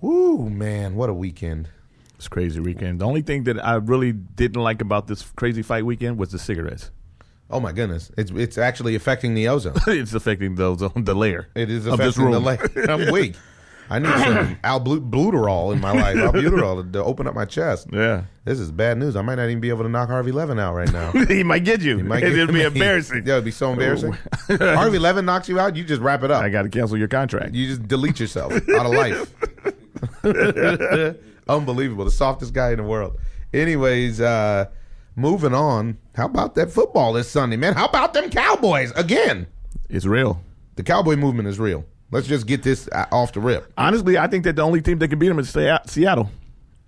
[0.00, 1.68] Woo, man, what a weekend.
[2.16, 3.00] It's a crazy weekend.
[3.00, 6.38] The only thing that I really didn't like about this crazy fight weekend was the
[6.38, 6.90] cigarettes.
[7.50, 8.10] Oh my goodness.
[8.16, 9.76] It's it's actually affecting the ozone.
[9.86, 11.48] it's affecting those on the layer.
[11.54, 12.70] It is affecting the layer.
[12.88, 13.36] I'm weak.
[13.90, 16.16] I need some albuterol in my life.
[16.16, 17.88] Albuterol to open up my chest.
[17.92, 18.24] Yeah.
[18.44, 19.14] This is bad news.
[19.16, 21.10] I might not even be able to knock Harvey Levin out right now.
[21.28, 21.98] he might get you.
[21.98, 22.64] Might It'll get be me.
[22.64, 23.24] embarrassing.
[23.26, 24.12] Yeah, it'd be so embarrassing.
[24.48, 26.42] Harvey Levin knocks you out, you just wrap it up.
[26.42, 27.54] I got to cancel your contract.
[27.54, 29.34] You just delete yourself out of life.
[31.48, 32.04] Unbelievable.
[32.04, 33.18] The softest guy in the world.
[33.52, 34.66] Anyways, uh,
[35.16, 35.98] moving on.
[36.14, 37.74] How about that football this Sunday, man?
[37.74, 39.46] How about them Cowboys again?
[39.88, 40.40] It's real.
[40.76, 41.84] The Cowboy movement is real.
[42.14, 43.72] Let's just get this uh, off the rip.
[43.76, 46.30] Honestly, I think that the only team that can beat them is Seattle.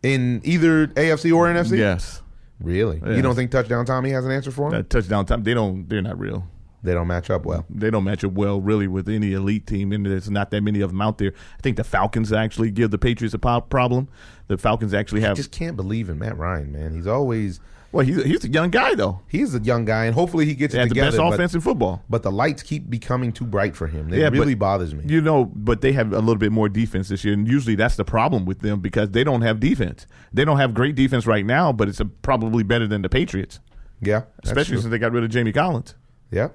[0.05, 1.79] In either AFC or NFC?
[1.79, 2.23] Yes.
[2.61, 3.03] Really?
[3.05, 3.17] Yes.
[3.17, 4.75] You don't think Touchdown Tommy has an answer for him?
[4.75, 5.89] That touchdown time, they don't.
[5.89, 6.47] They're not real.
[6.85, 7.67] they don't match up well.
[7.69, 10.81] They don't match up well, really, with any elite team, and there's not that many
[10.81, 11.33] of them out there.
[11.59, 14.07] I think the Falcons actually give the Patriots a problem.
[14.47, 15.33] The Falcons actually have.
[15.33, 16.95] I just can't believe in Matt Ryan, man.
[16.95, 17.59] He's always
[17.97, 19.21] well, he's he's a young guy though.
[19.29, 21.61] he's a young guy, and hopefully he gets it have the best but- offense in
[21.61, 22.03] football.
[22.11, 24.13] but the lights keep becoming too bright for him.
[24.13, 25.05] It Yeah, but really bothers me.
[25.07, 27.97] You know, but they have a little bit more defense this year, and usually that's
[27.97, 30.07] the problem with them because they don't have defense.
[30.33, 33.61] They don't have great defense right now, but it's a, probably better than the Patriots,
[34.01, 34.83] yeah, that's especially true.
[34.83, 35.95] since they got rid of Jamie Collins.
[36.31, 36.49] yeah.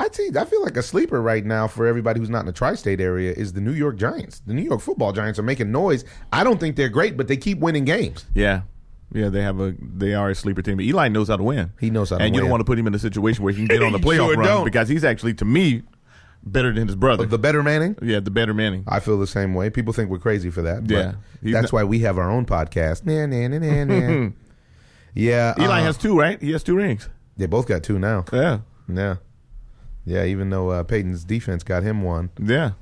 [0.00, 2.54] I think I feel like a sleeper right now for everybody who's not in the
[2.54, 4.40] tri-state area is the New York Giants.
[4.46, 6.06] The New York Football Giants are making noise.
[6.32, 8.24] I don't think they're great, but they keep winning games.
[8.34, 8.62] Yeah.
[9.12, 10.76] Yeah, they have a they are a sleeper team.
[10.76, 11.72] But Eli knows how to win.
[11.80, 12.26] He knows how to win.
[12.28, 13.92] and you don't want to put him in a situation where he can get on
[13.92, 14.64] the playoff sure run don't.
[14.64, 15.82] because he's actually to me
[16.44, 17.26] better than his brother.
[17.26, 17.96] The better Manning.
[18.02, 18.84] yeah, the better Manning.
[18.86, 19.68] I feel the same way.
[19.68, 20.88] People think we're crazy for that.
[20.88, 21.14] Yeah.
[21.42, 23.04] That's not- why we have our own podcast.
[23.04, 24.30] Nah, nah, nah, nah, nah.
[25.14, 26.40] yeah, Eli uh, has two, right?
[26.40, 27.08] He has two rings.
[27.36, 28.24] They both got two now.
[28.32, 28.60] Yeah.
[28.88, 29.16] Yeah,
[30.04, 30.24] yeah.
[30.24, 32.72] Even though uh, Peyton's defense got him one, Yeah.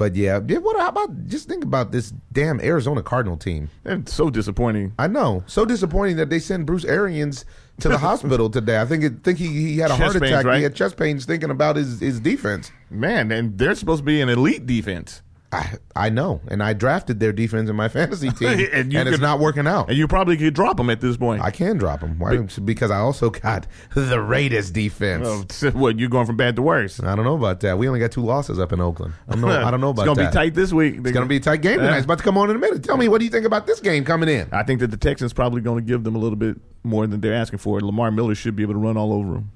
[0.00, 0.40] But yeah.
[0.48, 0.78] yeah, What?
[0.78, 3.68] How about just think about this damn Arizona Cardinal team?
[3.84, 4.94] It's so disappointing.
[4.98, 5.44] I know.
[5.46, 7.44] So disappointing that they sent Bruce Arians
[7.80, 8.80] to the hospital today.
[8.80, 10.44] I think it, think he, he had a Chest heart pains, attack.
[10.46, 10.56] right?
[10.56, 12.72] He had chest pains thinking about his, his defense.
[12.88, 15.20] Man, and they're supposed to be an elite defense.
[15.52, 19.00] I, I know, and I drafted their defense in my fantasy team, and, And you
[19.00, 19.88] it's not working out.
[19.88, 21.42] And you probably could drop them at this point.
[21.42, 22.20] I can drop them.
[22.20, 22.36] Why?
[22.64, 25.26] Because I also got the Raiders defense.
[25.64, 27.02] Oh, what you're going from bad to worse?
[27.02, 27.78] I don't know about that.
[27.78, 29.14] We only got two losses up in Oakland.
[29.28, 30.10] I don't know, I don't know about that.
[30.12, 30.32] it's gonna that.
[30.32, 30.94] be tight this week.
[30.94, 31.96] It's going to be a tight game tonight.
[31.96, 32.84] It's about to come on in a minute.
[32.84, 34.48] Tell me, what do you think about this game coming in?
[34.52, 37.20] I think that the Texans probably going to give them a little bit more than
[37.20, 37.80] they're asking for.
[37.80, 39.50] Lamar Miller should be able to run all over them.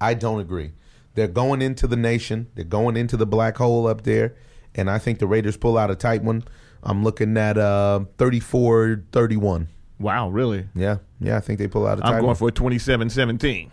[0.00, 0.72] I don't agree.
[1.14, 2.46] They're going into the nation.
[2.54, 4.36] They're going into the black hole up there.
[4.74, 6.44] And I think the Raiders pull out a tight one.
[6.82, 9.68] I'm looking at uh, 34 31.
[9.98, 10.66] Wow, really?
[10.74, 10.96] Yeah.
[11.20, 12.14] Yeah, I think they pull out a tight one.
[12.14, 12.36] I'm going one.
[12.36, 13.68] for a 27-17.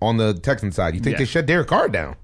[0.00, 1.18] On the Texan side, you think Yeah.
[1.18, 2.16] they shut Derek Carr down?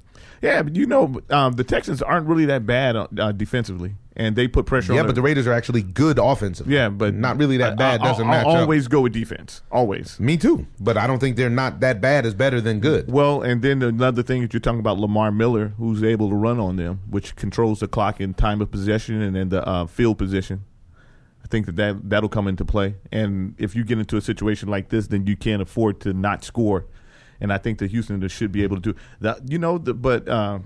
[0.42, 4.46] Yeah, but you know, um, the Texans aren't really that bad uh, defensively, and they
[4.46, 5.06] put pressure Yeah, on.
[5.06, 6.74] but the Raiders are actually good offensively.
[6.74, 8.00] yeah, but not really that bad.
[8.00, 8.56] I, doesn't I, match I up.
[8.60, 9.62] always go with defense.
[9.72, 10.18] Always.
[10.20, 10.66] Me too.
[10.78, 13.10] But I don't think they're not that bad is better than good.
[13.10, 16.60] Well, and then another thing that you're talking about, Lamar Miller, who's able to run
[16.60, 20.18] on them, which controls the clock and time of possession and then the uh, field
[20.18, 20.64] position.
[21.42, 22.94] I think that, that that'll come into play.
[23.12, 26.42] And if you get into a situation like this, then you can't afford to not
[26.42, 26.86] score.
[27.40, 29.50] And I think that Houston should be able to do that.
[29.50, 30.60] You know, the, but uh,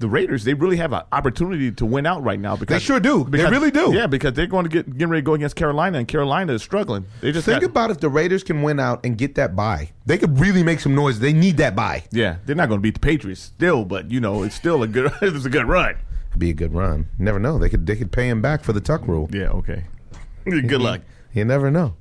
[0.00, 2.56] the Raiders, they really have an opportunity to win out right now.
[2.56, 3.24] Because they sure do.
[3.24, 3.92] They really do.
[3.94, 6.62] Yeah, because they're going to get getting ready to go against Carolina, and Carolina is
[6.62, 7.04] struggling.
[7.20, 9.90] They just Think got- about if the Raiders can win out and get that bye.
[10.06, 11.20] They could really make some noise.
[11.20, 12.04] They need that bye.
[12.10, 14.88] Yeah, they're not going to beat the Patriots still, but you know it's still a
[14.88, 15.12] good.
[15.22, 15.96] it's a good run.
[16.30, 17.06] It'd be a good run.
[17.18, 17.58] You never know.
[17.58, 19.28] They could they could pay him back for the tuck rule.
[19.32, 19.50] Yeah.
[19.50, 19.84] Okay.
[20.44, 21.02] good luck.
[21.32, 21.94] You never know.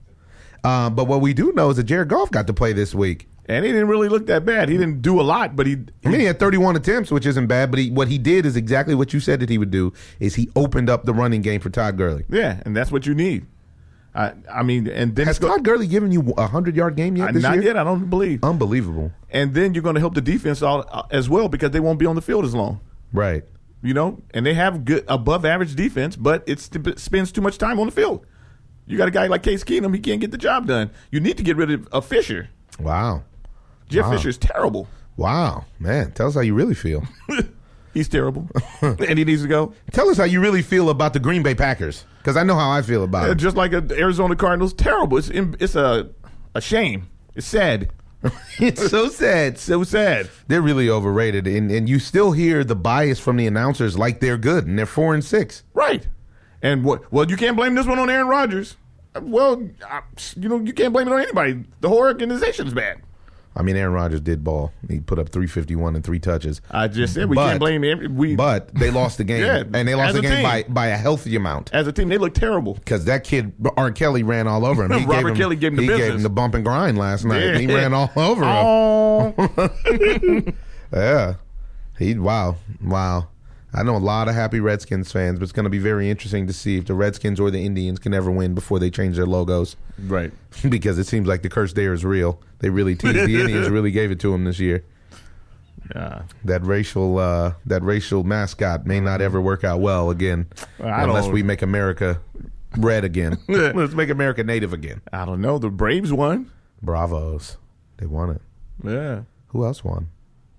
[0.64, 3.28] Uh, but what we do know is that Jared Goff got to play this week.
[3.50, 4.70] And he didn't really look that bad.
[4.70, 5.74] He didn't do a lot, but he.
[6.06, 7.72] I mean, he had 31 attempts, which isn't bad.
[7.72, 9.92] But he, what he did is exactly what you said that he would do.
[10.20, 12.26] Is he opened up the running game for Todd Gurley?
[12.30, 13.48] yeah, and that's what you need.
[14.14, 17.30] I, I mean, and then Has Todd Gurley given you a hundred yard game yet
[17.30, 17.64] Uh, this not year?
[17.64, 17.78] yet.
[17.78, 18.44] I don't believe.
[18.44, 19.12] Unbelievable.
[19.32, 21.98] And then you're going to help the defense all, uh, as well because they won't
[22.00, 22.80] be on the field as long.
[23.14, 23.44] Right.
[23.82, 27.80] You know, and they have good above average defense, but it spends too much time
[27.80, 28.26] on the field.
[28.86, 30.92] You got a guy like Case Keenum; he can't get the job done.
[31.12, 32.50] You need to get rid of, of Fisher.
[32.80, 33.24] Wow.
[33.90, 34.12] Jeff Wow.
[34.12, 34.88] Fisher's terrible.
[35.18, 36.12] Wow, man.
[36.14, 37.04] Tell us how you really feel.
[37.94, 38.48] He's terrible,
[38.82, 39.74] and he needs to go.
[39.92, 42.70] Tell us how you really feel about the Green Bay Packers, because I know how
[42.70, 43.36] I feel about Uh, it.
[43.36, 45.18] just like the Arizona Cardinals, terrible.
[45.18, 46.10] It's it's a
[46.54, 47.10] a shame.
[47.36, 47.90] It's sad.
[48.60, 49.58] it's so sad.
[49.58, 50.30] So sad.
[50.48, 54.38] They're really overrated, and and you still hear the bias from the announcers like they're
[54.38, 55.64] good, and they're four and six.
[55.74, 56.08] Right.
[56.62, 57.12] And what?
[57.12, 58.78] Well, you can't blame this one on Aaron Rodgers.
[59.16, 60.02] Uh, Well, uh,
[60.38, 61.64] you know, you can't blame it on anybody.
[61.82, 63.02] The whole organization is bad.
[63.60, 64.72] I mean, Aaron Rodgers did ball.
[64.88, 66.62] He put up three fifty one and three touches.
[66.72, 68.36] I just said we But- can't blame every, we.
[68.38, 70.44] But they lost the game, Yeah, and they lost the game team.
[70.44, 71.70] by by a healthy amount.
[71.74, 72.76] as a team, they look terrible.
[72.76, 73.92] Because that kid R.
[73.92, 74.92] Kelly ran all over him.
[74.94, 76.16] He Robert gave him, Kelly gave him the he gave business.
[76.16, 77.58] him the bump and grind last night.
[77.60, 77.76] He Yeah.
[77.76, 78.50] ran all over him.
[80.92, 81.34] Oh, Yeah.
[81.98, 82.56] He wow.
[82.82, 83.28] Wow.
[83.74, 86.48] I know a lot of happy Redskins fans, but it's going to be very interesting
[86.48, 89.28] to see if the Redskins or the Indians can ever win before they change their
[89.28, 89.76] logos.
[90.00, 90.32] right.
[90.70, 92.42] because it seems like the curse there is real.
[92.60, 94.84] They really teased the Indians really gave it to them this year.
[95.96, 96.24] Yeah.
[96.44, 100.48] That racial uh, that racial mascot may not ever work out well again
[100.80, 102.22] I unless we make America
[102.78, 103.38] red again.
[103.48, 105.02] Let's make America native again.
[105.12, 105.58] I don't know.
[105.58, 106.52] The Braves won.
[106.82, 107.58] Bravos.
[107.98, 108.42] They won it.
[108.84, 109.22] Yeah.
[109.48, 110.10] Who else won?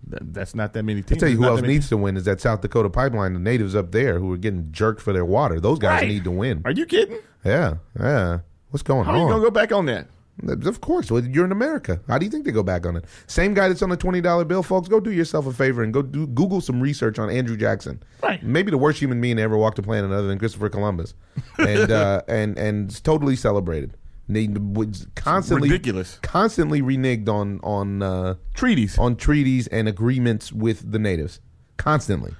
[0.08, 1.20] That, that's not that many I teams.
[1.20, 3.92] tell you who else needs to win is that South Dakota pipeline, the natives up
[3.92, 5.60] there who are getting jerked for their water.
[5.60, 6.08] Those guys Right.
[6.08, 6.62] need to win.
[6.64, 7.18] Are you kidding?
[7.44, 8.38] Yeah, yeah.
[8.70, 9.06] What's going on?
[9.06, 10.06] How are you gonna go back on that?
[10.48, 12.00] Of course, well, you're in America.
[12.08, 13.04] How do you think they go back on it?
[13.26, 14.88] Same guy that's on the twenty dollar bill, folks.
[14.88, 18.02] Go do yourself a favor and go do Google some research on Andrew Jackson.
[18.22, 18.42] Right.
[18.42, 21.12] Maybe the worst human being to ever walked the planet other than Christopher Columbus,
[21.58, 23.92] and uh, and and it's totally celebrated.
[24.34, 26.18] They was constantly ridiculous.
[26.22, 28.98] constantly reneged on on uh, Treaties.
[28.98, 31.40] on treaties and agreements with the natives.
[31.76, 32.34] Constantly,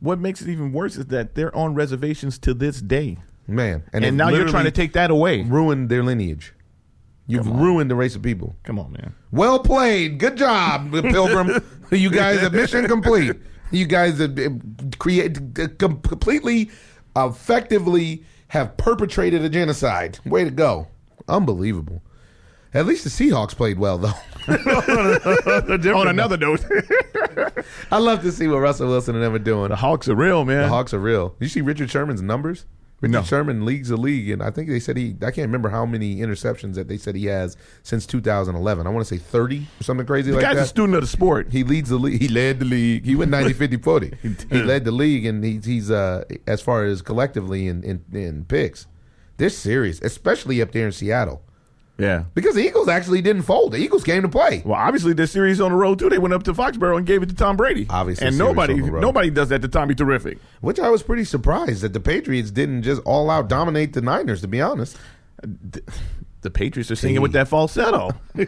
[0.00, 3.84] What makes it even worse is that they're on reservations to this day, man.
[3.92, 5.42] and, it now you're trying to take that away.
[5.42, 6.52] ruin their lineage.
[7.26, 8.56] You've ruined the race of people.
[8.64, 9.14] Come on, man.
[9.30, 10.18] Well played.
[10.18, 11.62] Good job, Pilgrim.
[11.92, 13.36] you guys mission complete.
[13.70, 14.36] You guys have
[14.98, 15.38] create
[15.78, 16.70] completely,
[17.16, 20.18] effectively have perpetrated a genocide.
[20.24, 20.88] Way to go.
[21.28, 22.02] Unbelievable.
[22.72, 24.12] At least the Seahawks played well, though.
[25.92, 26.64] On another note,
[27.90, 29.70] I love to see what Russell Wilson and them are doing.
[29.70, 30.62] the Hawks are real, man.
[30.62, 31.34] The Hawks are real.
[31.40, 32.66] You see Richard Sherman's numbers?
[33.00, 33.22] Richard No.
[33.22, 35.16] Sherman leads the league, and I think they said he.
[35.22, 38.86] I can't remember how many interceptions that they said he has since 2011.
[38.86, 40.64] I want to say 30 or something crazy the like guy's that.
[40.64, 41.50] a student of the sport.
[41.50, 42.20] He leads the league.
[42.20, 43.04] He led the league.
[43.04, 44.12] He went 90 50 40.
[44.50, 48.44] he led the league, and he's, he's uh, as far as collectively in, in, in
[48.44, 48.86] picks.
[49.40, 51.40] They're serious, especially up there in Seattle.
[51.96, 52.24] Yeah.
[52.34, 53.72] Because the Eagles actually didn't fold.
[53.72, 54.60] The Eagles came to play.
[54.66, 56.10] Well, obviously, this series on the road too.
[56.10, 57.86] They went up to Foxborough and gave it to Tom Brady.
[57.88, 59.00] Obviously, and nobody, on the road.
[59.00, 60.36] nobody does that to Tommy Terrific.
[60.60, 64.42] Which I was pretty surprised that the Patriots didn't just all out dominate the Niners,
[64.42, 64.98] to be honest.
[66.42, 68.10] The Patriots are singing with that falsetto.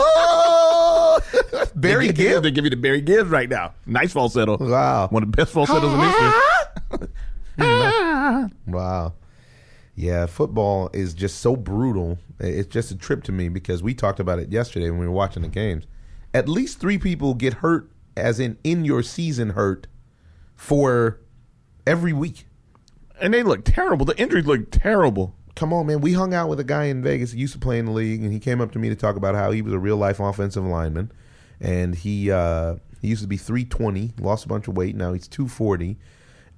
[0.00, 1.20] Oh!
[1.74, 2.42] Barry they, Gibb?
[2.42, 3.72] They give you the Barry Gibbs right now.
[3.86, 4.56] Nice falsetto.
[4.58, 5.08] Wow.
[5.08, 7.08] One of the best falsettos in history.
[7.60, 8.46] Hmm.
[8.68, 9.14] Wow.
[9.98, 12.20] Yeah, football is just so brutal.
[12.38, 15.12] It's just a trip to me because we talked about it yesterday when we were
[15.12, 15.88] watching the games.
[16.32, 19.88] At least three people get hurt, as in in your season hurt,
[20.54, 21.18] for
[21.84, 22.46] every week.
[23.20, 24.06] And they look terrible.
[24.06, 25.34] The injuries look terrible.
[25.56, 26.00] Come on, man.
[26.00, 28.22] We hung out with a guy in Vegas who used to play in the league,
[28.22, 30.20] and he came up to me to talk about how he was a real life
[30.20, 31.10] offensive lineman,
[31.60, 35.12] and he uh, he used to be three twenty, lost a bunch of weight, now
[35.12, 35.98] he's two forty,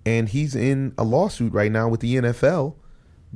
[0.04, 2.74] and he's in a lawsuit right now with the NFL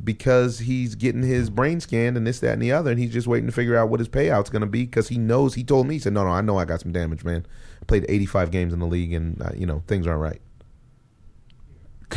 [0.03, 3.26] because he's getting his brain scanned and this, that, and the other, and he's just
[3.26, 5.55] waiting to figure out what his payout's going to be because he knows.
[5.55, 7.47] He told me, he said, "No, no, I know I got some damage, man.
[7.80, 10.40] I played eighty five games in the league, and uh, you know things aren't right.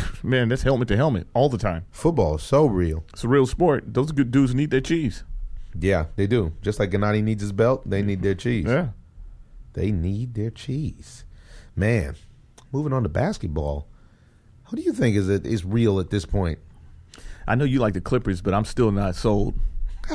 [0.22, 1.86] Man, that's helmet to helmet all the time.
[1.90, 3.04] Football is so real.
[3.12, 3.94] It's a real sport.
[3.94, 5.24] Those good dudes need their cheese.
[5.78, 6.52] Yeah, they do.
[6.62, 8.66] Just like Gennady needs his belt, they need their cheese.
[8.66, 8.88] Yeah.
[9.74, 11.24] They need their cheese.
[11.76, 12.16] Man,
[12.72, 13.86] moving on to basketball.
[14.64, 16.58] Who do you think is is real at this point?
[17.48, 19.54] I know you like the Clippers, but I'm still not sold.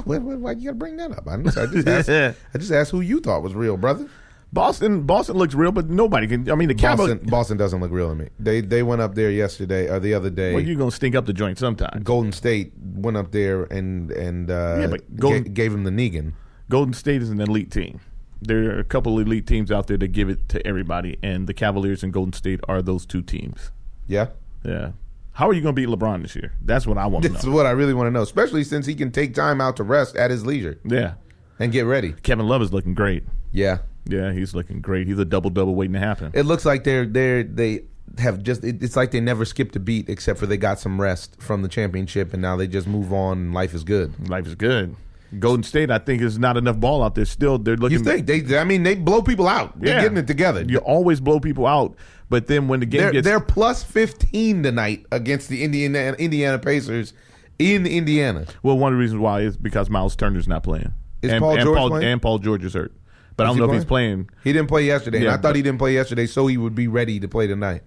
[0.06, 1.28] Why, why, why you got to bring that up?
[1.28, 2.10] I just, I, just asked,
[2.54, 4.08] I just asked who you thought was real, brother.
[4.52, 6.50] Boston, Boston looks real, but nobody can.
[6.50, 7.16] I mean, the Cowboys.
[7.24, 8.30] Boston, doesn't look real to me.
[8.40, 10.54] They they went up there yesterday or the other day.
[10.54, 12.02] Well, you're gonna stink up the joint sometime.
[12.04, 15.90] Golden State went up there and and uh, Yeah, but Golden- ga- gave him the
[15.92, 16.34] Negan.
[16.70, 18.00] Golden State is an elite team.
[18.42, 21.54] There are a couple elite teams out there that give it to everybody, and the
[21.56, 23.72] Cavaliers and Golden State are those two teams.
[24.08, 24.28] Yeah,
[24.64, 24.92] Yeah.
[25.34, 26.54] How are you going to beat LeBron this year?
[26.64, 27.34] That's what I want to know.
[27.34, 28.22] that's what I really want to know.
[28.22, 31.14] Especially since he can take time out to rest at his leisure Yeah.
[31.60, 32.14] and get ready.
[32.24, 33.24] Kevin Love is looking great.
[33.52, 35.08] Yeah, Yeah, he's looking great.
[35.08, 36.32] He's a double double waiting to happen.
[36.34, 37.84] It looks like they're they're they
[38.20, 41.00] have just it, it's like they never skipped a beat except for they got some
[41.02, 44.30] rest from the championship and now they just move on and life is good.
[44.30, 44.96] Life is good.
[45.40, 47.26] Golden State, I think, is not enough ball out there.
[47.26, 47.98] Still, they're looking.
[47.98, 49.80] You think they I mean they blow people out.
[49.80, 50.02] They're Yeah.
[50.04, 50.64] getting it together.
[50.68, 51.96] You always blow people out,
[52.34, 56.58] but then when the game They're gets they're plus 15 tonight against the Indiana Indiana
[56.58, 57.14] Pacers
[57.60, 58.48] in Indiana.
[58.64, 60.92] well, one of the reasons why is because Miles Turner's not playing.
[61.22, 62.08] Is and, Paul and George Paul, playing?
[62.08, 62.92] And Paul George is hurt,
[63.38, 64.32] but I don't know if he's playing.
[64.44, 65.20] He didn't play yesterday.
[65.20, 67.84] and I thought he didn't play yesterday so he would be ready to play tonight.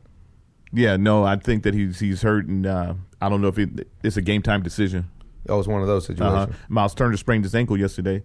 [0.73, 3.89] Yeah, no, I think that he's he's hurt, and uh, I don't know if it,
[4.05, 5.11] it's a game time decision.
[5.49, 6.51] Oh, it's one of those situations.
[6.51, 6.59] Uh-huh.
[6.69, 8.23] Miles Turner sprained his ankle yesterday.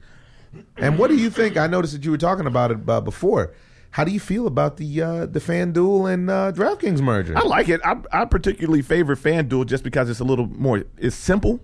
[0.78, 1.58] And what do you think?
[1.58, 3.56] I noticed that you were talking about it uh, before.
[3.92, 7.38] How do you feel about the uh, the FanDuel and uh, DraftKings merger?
[7.38, 7.82] I like it.
[7.84, 10.84] I, I particularly favor FanDuel just because it's a little more.
[10.98, 11.60] It's simple,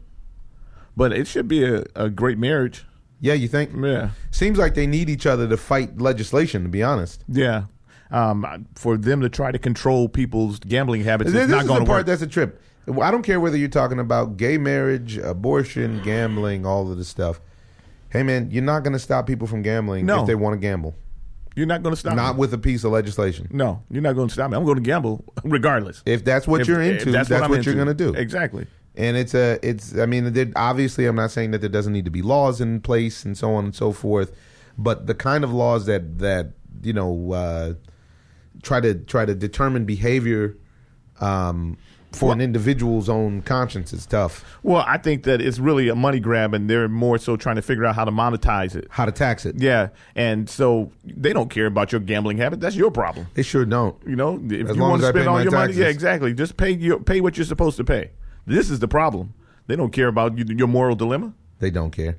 [0.95, 2.85] but it should be a, a great marriage.
[3.21, 3.71] yeah, you think?
[3.75, 6.63] Yeah, Seems like they need each other to fight legislation.
[6.63, 7.63] To be honest, yeah.
[8.11, 11.85] Um, for them to try to control people's gambling habits, this, it's this not going
[11.85, 12.05] to work.
[12.05, 12.61] that's a trip.
[13.01, 17.41] I don't care whether you're talking about gay marriage, abortion, gambling, all of this stuff.
[18.09, 20.21] Hey, man, you're not going to stop people from gambling No.
[20.21, 20.95] if they want to gamble.
[21.57, 22.15] You're not going to stop.
[22.15, 22.39] Not me.
[22.41, 23.47] with a piece of legislation.
[23.51, 24.57] No, you're not going to stop me.
[24.57, 26.03] I'm going to gamble regardless.
[26.05, 28.13] If that's what If- you're into, that's, I'm what you're going to do.
[28.13, 28.67] Exactly.
[28.95, 29.97] And it's a, it's.
[29.97, 32.79] I mean, there- obviously, I'm not saying that there doesn't need to be laws in
[32.79, 34.35] place and so on and so forth,
[34.77, 36.51] but the kind of laws that that
[36.83, 37.73] you know uh,
[38.61, 40.55] try to try to determine behavior
[41.19, 41.77] um,
[42.11, 44.43] for an individual's own conscience is tough.
[44.63, 47.61] Well, I think that it's really a money grab, and they're more so trying to
[47.61, 48.87] figure out how to monetize it.
[48.89, 49.59] How to tax it?
[49.59, 52.59] Yeah, and so they don't care about your gambling habit.
[52.59, 53.27] That's your problem.
[53.33, 53.95] They sure don't.
[54.07, 56.33] You know, if As you want to spend all your money, yeah, exactly.
[56.33, 58.11] Just pay your pay what you're supposed to pay.
[58.45, 59.33] This is the problem.
[59.67, 61.33] They don't care about you, your moral dilemma.
[61.59, 62.17] They don't care.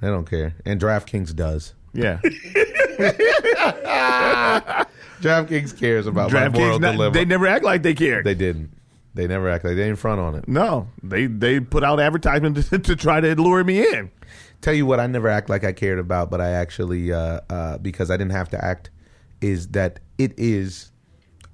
[0.00, 0.54] They don't care.
[0.66, 1.72] And DraftKings does.
[1.94, 2.20] Yeah,
[5.20, 7.14] DraftKings cares about my moral not- dilemma.
[7.14, 8.22] they never act like they care.
[8.22, 8.70] They didn't.
[9.16, 10.46] They never act like they in front on it.
[10.46, 14.10] no, they they put out advertisement to, to try to lure me in.
[14.60, 17.78] Tell you what, I never act like I cared about, but I actually, uh, uh,
[17.78, 18.90] because I didn't have to act,
[19.40, 20.92] is that it is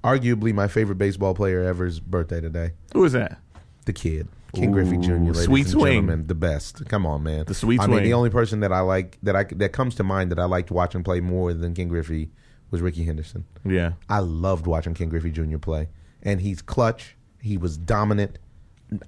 [0.03, 2.71] arguably my favorite baseball player ever's birthday today.
[2.93, 3.39] Who is that?
[3.85, 5.33] The kid, King Ooh, Griffey Jr.
[5.33, 6.27] Sweet swing.
[6.27, 6.85] the best.
[6.87, 7.45] Come on, man.
[7.45, 10.03] The sweet I mean, the only person that I like that I that comes to
[10.03, 12.29] mind that I liked watching play more than Ken Griffey
[12.71, 13.45] was Rickey Henderson.
[13.65, 15.59] Yeah, I loved watching Ken Griffey Jr.
[15.59, 15.87] play,
[16.21, 17.15] and he's clutch.
[17.43, 18.39] He was dominant.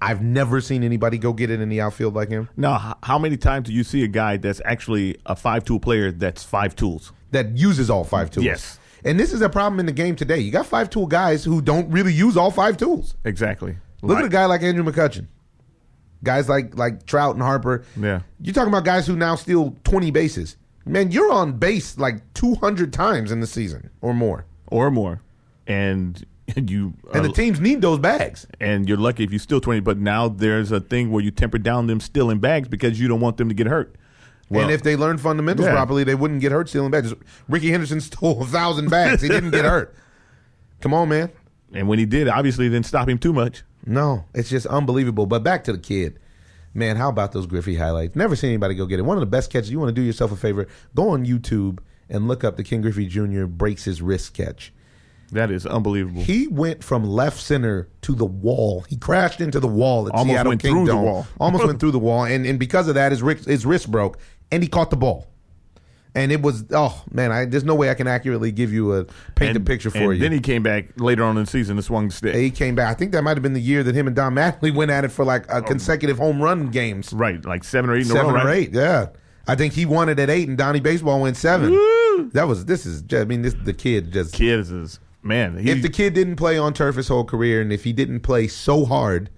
[0.02, 2.50] I've never seen anybody go get it in the outfield like him.
[2.58, 6.12] Now, how many times do you see a guy that's actually a five tool player
[6.12, 7.12] that's five tools?
[7.32, 8.46] That uses all five tools.
[8.46, 8.80] Yes.
[9.04, 10.40] And this is a problem in the game today.
[10.40, 13.16] You got five tool guys who don't really use all five tools.
[13.24, 13.78] Exactly.
[14.02, 15.28] Look Like- at a guy like Andrew McCutchen.
[16.24, 17.84] Guys like like Trout and Harper.
[17.96, 18.22] Yeah.
[18.42, 20.58] You're talking about guys who now steal 20 bases.
[20.88, 24.46] Man, you're on base like 200 times in the season or more.
[24.68, 25.22] or more,
[25.68, 26.26] and
[26.56, 28.46] you And the teams need those bags.
[28.60, 29.80] and you're lucky if you steal twenty.
[29.82, 33.20] But now there's a thing where you temper down them stealing bags because you don't
[33.22, 33.96] want them to get hurt.
[34.50, 35.74] Well, and if they learn fundamentals Yeah.
[35.74, 37.14] properly, they wouldn't get hurt stealing bags.
[37.50, 39.22] Rickey Henderson stole a thousand bags.
[39.24, 39.96] He didn't get hurt.
[40.82, 41.32] Come on, man.
[41.74, 43.64] and when he did, obviously it didn't stop him too much.
[43.88, 45.26] No, it's just unbelievable.
[45.26, 46.20] But back to the kid.
[46.76, 48.16] Man, how about those Griffey highlights?
[48.16, 49.04] Never seen anybody go get it.
[49.04, 49.72] One of the best catches.
[49.72, 50.68] You want to do yourself a favor?
[50.94, 51.80] Go on YouTube
[52.10, 53.46] and look up the Ken Griffey Jr.
[53.46, 54.74] breaks his wrist catch.
[55.32, 56.22] That is unbelievable.
[56.22, 58.86] He went from left center to the wall.
[58.88, 61.28] He crashed into the wall at Almost Seattle went King through the wall.
[61.40, 64.20] Almost went through the wall, and and because of that, his wrist, his wrist broke,
[64.52, 65.28] and he caught the ball.
[66.14, 69.06] And it was oh man, I, there's no way I can accurately give you a
[69.36, 70.20] paint picture for and you.
[70.20, 72.36] Then he came back later on in the season and swung the stick.
[72.36, 72.90] he came back.
[72.90, 75.04] I think that might have been the year that him and Don Mattingly went at
[75.04, 75.62] it for like a oh.
[75.62, 78.42] consecutive home run games, Right, like seven or eight in a seven row.
[78.42, 78.58] or right?
[78.60, 78.74] eight.
[78.74, 79.08] Yeah,
[79.46, 81.74] I think he won it at eight, and Donnie Baseball went seven.
[82.32, 83.02] That was this is.
[83.02, 85.58] just- I mean, this the kid just Kids is man.
[85.58, 88.22] He, if the kid didn't play on turf his whole career, and if he didn't
[88.22, 89.30] play so hard,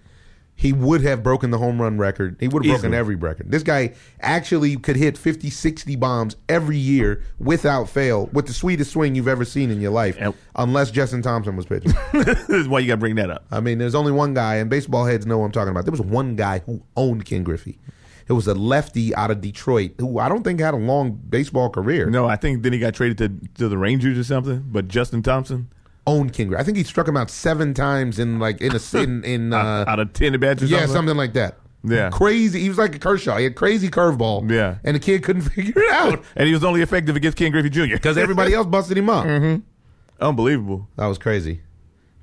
[0.59, 2.35] he would have broken the home run record.
[2.39, 3.51] He would have broken every record.
[3.51, 8.91] This guy actually could hit 50, 60 bombs every year without fail with the sweetest
[8.91, 10.33] swing you've ever seen in your life, Yep.
[10.55, 11.93] unless Justin Thompson was pitching.
[12.13, 13.45] this is why you got to bring that up.
[13.51, 15.85] I mean, there's only one guy, and baseball heads know what I'm talking about.
[15.85, 17.77] There was one guy who owned Ken Griffey.
[18.27, 21.69] It was a lefty out of Detroit who I don't think had a long baseball
[21.69, 22.09] career.
[22.09, 24.65] No, I think then he got traded to to the Rangers or something.
[24.67, 25.69] But Justin Thompson,
[26.29, 26.55] Ken Griffey.
[26.61, 29.85] I think he struck him out seven times in like in a in in uh,
[29.87, 30.93] out of ten at bats Yeah, something.
[30.95, 31.57] something like that.
[31.83, 32.09] Yeah.
[32.09, 32.59] Crazy.
[32.61, 33.37] He was like a Kershaw.
[33.37, 34.49] He had crazy curveball.
[34.51, 34.77] Yeah.
[34.83, 37.69] And the kid couldn't figure it out and he was only effective against Ken Griffey
[37.69, 37.93] Jr.
[37.93, 39.25] because everybody else busted him up.
[39.25, 39.61] Mm-hmm.
[40.19, 40.87] unbelievable.
[40.95, 41.61] That was crazy.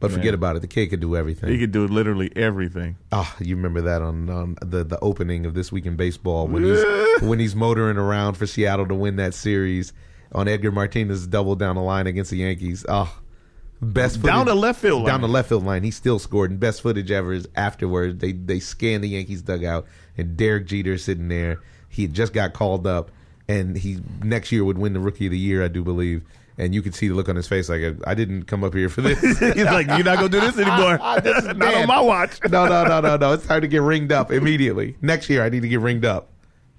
[0.01, 0.61] But forget about it.
[0.61, 1.49] The kid could do everything.
[1.51, 2.97] He could do literally everything.
[3.11, 6.63] Ah, you remember that on, on the the opening of this week in baseball when
[6.63, 6.83] he's
[7.23, 9.95] when he's motoring around for Seattle to win that series
[10.33, 12.85] on Edgar Martinez double down the line against the Yankees.
[12.87, 13.19] Oh,
[13.85, 15.31] best Down the left field down line.
[15.31, 15.83] the left field line.
[15.85, 18.19] He still scored, and best footage ever is afterwards.
[18.21, 19.87] They they scan the Yankees dugout,
[20.19, 21.61] and Derek Jeter sitting there.
[21.89, 23.11] He had just got called up,
[23.49, 26.23] and he next year would win the Rookie of the Year, I do believe.
[26.57, 28.89] And you could see the look on his face, like I didn't come up here
[28.89, 29.21] for this.
[29.41, 30.99] He's like, you're not gonna do this anymore.
[31.23, 32.39] This is not on my watch.
[32.49, 33.33] no, no, no, no, no.
[33.33, 34.97] It's time to get ringed up immediately.
[35.03, 36.29] Next year, I need to get ringed up.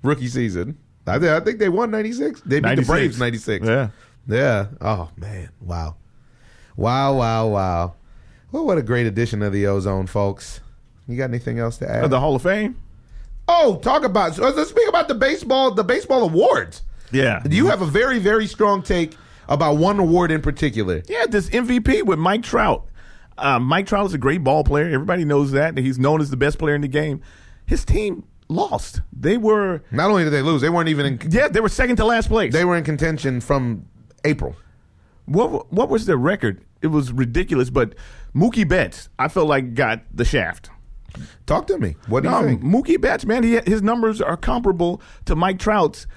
[0.02, 0.78] Rookie season.
[1.08, 2.42] I, th- I think they won '96.
[2.42, 2.88] They beat 96.
[2.88, 3.66] the Braves '96.
[3.68, 3.90] Yeah.
[4.28, 4.68] Yeah.
[4.82, 5.50] Oh man.
[5.62, 5.98] Wow.
[6.78, 7.16] Wow.
[7.18, 7.48] Wow.
[7.48, 7.94] Wow.
[8.52, 10.62] Well, what a great addition of the ozone, folks.
[11.08, 12.10] You got anything else to add?
[12.10, 12.80] The Hall of Fame.
[13.48, 14.38] oh, talk about.
[14.38, 15.72] Let's speak about the baseball.
[15.72, 16.82] The baseball awards.
[17.12, 17.42] Yeah.
[17.50, 19.16] You have a very, very strong take
[19.48, 21.04] about one award in particular.
[21.08, 22.86] Yeah, this MVP with Mike Trout.
[23.38, 24.86] Uh, Mike Trout is a great ball player.
[24.90, 25.78] Everybody knows that.
[25.78, 27.22] He's known as the best player in the game.
[27.66, 29.02] His team lost.
[29.14, 31.32] They were, Not only did they lose, they weren't even in.
[31.32, 32.54] yeah, they were second to last place.
[32.54, 33.86] They were in contention from
[34.24, 34.56] April.
[35.26, 36.64] What what was their record?
[36.82, 37.70] It was ridiculous.
[37.70, 37.96] But
[38.36, 40.70] Mookie Betts, I felt like got the shaft.
[41.46, 41.96] Talk to me.
[42.08, 42.62] What do you think?
[42.62, 46.08] Mookie Betts, man, he, his numbers are comparable to Mike Trout's,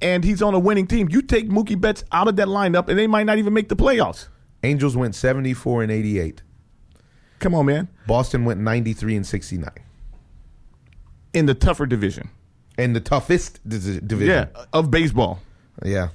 [0.00, 1.08] and he's on a winning team.
[1.10, 3.74] You take Mookie Betts out of that lineup, and they might not even make the
[3.76, 4.28] playoffs.
[4.62, 6.42] Angels went 74 and 88.
[7.40, 7.88] Come on, man.
[8.06, 9.68] Boston went 93 and 69.
[11.34, 12.30] In the tougher division,
[12.78, 14.08] And the toughest division.
[14.20, 15.40] yeah, of baseball.
[15.84, 16.08] Yeah.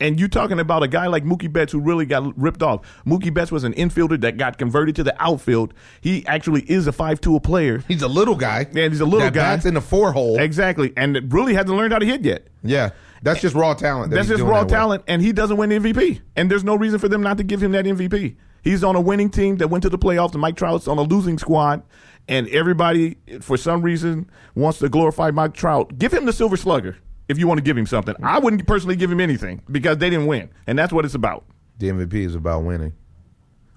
[0.00, 2.80] And you talking about a guy like Mookie Betts who really got ripped off.
[3.06, 5.74] Mookie Betts was an infielder that got converted to the outfield.
[6.00, 7.84] He actually is a five-tool player.
[7.86, 8.66] He's a little guy.
[8.72, 9.54] Yeah, he's a little that guy.
[9.56, 10.40] That's in the four hole.
[10.40, 12.48] Exactly, and it really hasn't learned how to hit yet.
[12.62, 12.90] Yeah.
[13.22, 14.10] That's just raw talent.
[14.10, 16.22] that That's just raw that talent, and he doesn't win MVP.
[16.36, 18.36] And there's no reason for them not to give him that MVP.
[18.62, 21.02] He's on a winning team that went to the playoffs, and Mike Trout's on a
[21.02, 21.82] losing squad.
[22.28, 25.98] And everybody, for some reason, wants to glorify Mike Trout.
[25.98, 26.96] Give him the Silver Slugger
[27.30, 28.14] if you want to give him something.
[28.22, 31.44] I wouldn't personally give him anything because they didn't win, and that's what it's about.
[31.78, 32.92] The MVP is about winning.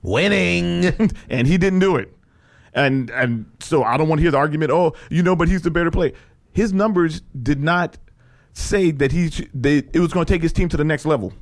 [0.02, 1.12] Winning.
[1.30, 2.14] and he didn't do it.
[2.74, 4.72] And and so I don't want to hear the argument.
[4.72, 6.14] Oh, you know, but he's the better player.
[6.52, 7.98] His numbers did not
[8.54, 11.06] say that he sh- they, it was going to take his team to the next
[11.06, 11.34] level.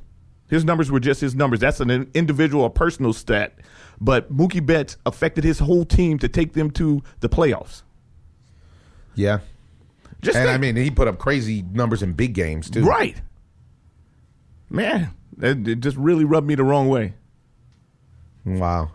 [0.48, 1.60] His numbers were just his numbers.
[1.60, 3.54] That's an individual or personal stat.
[4.00, 7.82] But Mookie Betts affected his whole team to take them to the playoffs.
[9.14, 9.38] yeah.
[10.22, 12.84] Just And think- I mean, he put up crazy numbers in big games, too.
[12.84, 13.20] right,
[14.70, 17.14] man, that, it just really rubbed me the wrong way.
[18.44, 18.90] Wow.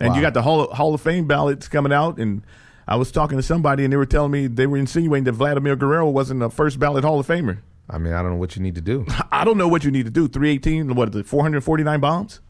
[0.00, 0.16] And Wow.
[0.16, 2.42] you got the Hall of, Hall of Fame ballots coming out, and
[2.86, 5.76] I was talking to somebody, and they were telling me they were insinuating that Vladimir
[5.76, 7.58] Guerrero wasn't a first ballot Hall of Famer.
[7.90, 9.06] I mean, I don't know what you need to do.
[9.32, 10.28] I don't know what you need to do.
[10.28, 11.26] Three eighteen, what it?
[11.26, 12.40] Four hundred forty nine bombs.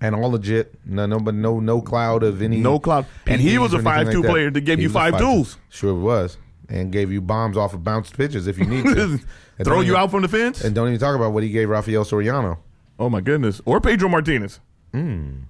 [0.00, 0.74] and all legit.
[0.84, 2.58] No, no, but no, no cloud of any.
[2.58, 3.06] No cloud.
[3.26, 5.18] And he was a five two like player that gave He you five 5'2".
[5.18, 5.56] duels.
[5.70, 6.36] Sure was,
[6.68, 9.18] and gave you bombs off of bounced pitches if you need to.
[9.58, 10.64] And Throw don't you even- out from the fence.
[10.64, 12.58] And don't even talk about what he gave Rafael Soriano.
[12.98, 13.60] oh my goodness.
[13.66, 14.60] Or Pedro Martinez.
[14.92, 15.40] Hmm.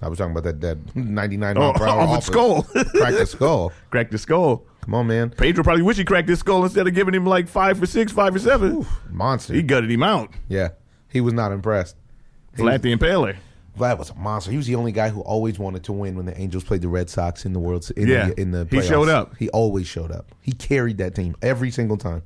[0.00, 2.62] I was talking about that that 99 Oh, mile per hour off skull.
[2.62, 3.72] crack the skull.
[3.90, 4.64] Cracked his skull.
[4.82, 7.48] Come on, man, Pedro probably wish he cracked his skull instead of giving him like
[7.48, 8.86] five for six, five for seven.
[9.10, 9.52] monster.
[9.54, 10.30] He gutted him out.
[10.48, 10.70] yeah,
[11.08, 11.96] he was not impressed.
[12.56, 13.36] Vlad the Impaler.
[13.78, 14.50] Vlad was a monster.
[14.50, 16.88] He was the only guy who always wanted to win when the Angels played the
[16.88, 18.28] Red Sox in the World in Yeah.
[18.28, 18.88] the, in the He playoffs.
[18.88, 19.36] showed up.
[19.36, 20.26] He always showed up.
[20.40, 22.22] He carried that team every single time.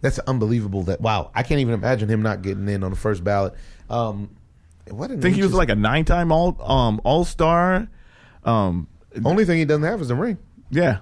[0.00, 0.82] That's unbelievable.
[0.82, 3.54] That wow, I can't even imagine him not getting in on the first ballot.
[3.88, 4.30] Um,
[4.90, 7.86] what I think he was like a nine time all um all star.
[8.44, 8.88] Um
[9.24, 10.38] only thing he doesn't have is a ring.
[10.70, 10.98] yeah.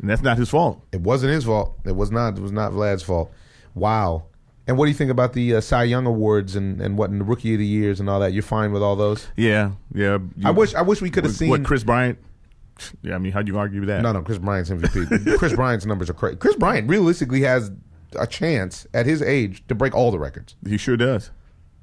[0.00, 0.82] And that's not his fault.
[0.92, 1.78] It wasn't his fault.
[1.84, 2.36] It was not.
[2.36, 3.30] It was not Vlad's fault.
[3.74, 4.24] Wow.
[4.66, 7.18] And what do you think about the uh, Cy Young awards and and what in
[7.18, 8.32] the Rookie of the Years and all that?
[8.32, 9.26] You're fine with all those?
[9.36, 10.18] Yeah, yeah.
[10.44, 10.74] I wish.
[10.74, 11.50] I wish we could have seen.
[11.50, 12.18] what Kris Bryant.
[13.02, 14.02] Yeah, I mean, how'd you argue with that?
[14.02, 15.36] No, no, Kris Bryant's MVP.
[15.38, 16.36] Kris Bryant's numbers are crazy.
[16.36, 17.70] Kris Bryant realistically has
[18.18, 20.56] a chance at his age to break all the records.
[20.66, 21.30] He sure does.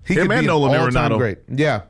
[0.05, 1.17] He Him could and be Nolan Arenado.
[1.17, 1.39] great.
[1.49, 1.81] Yeah,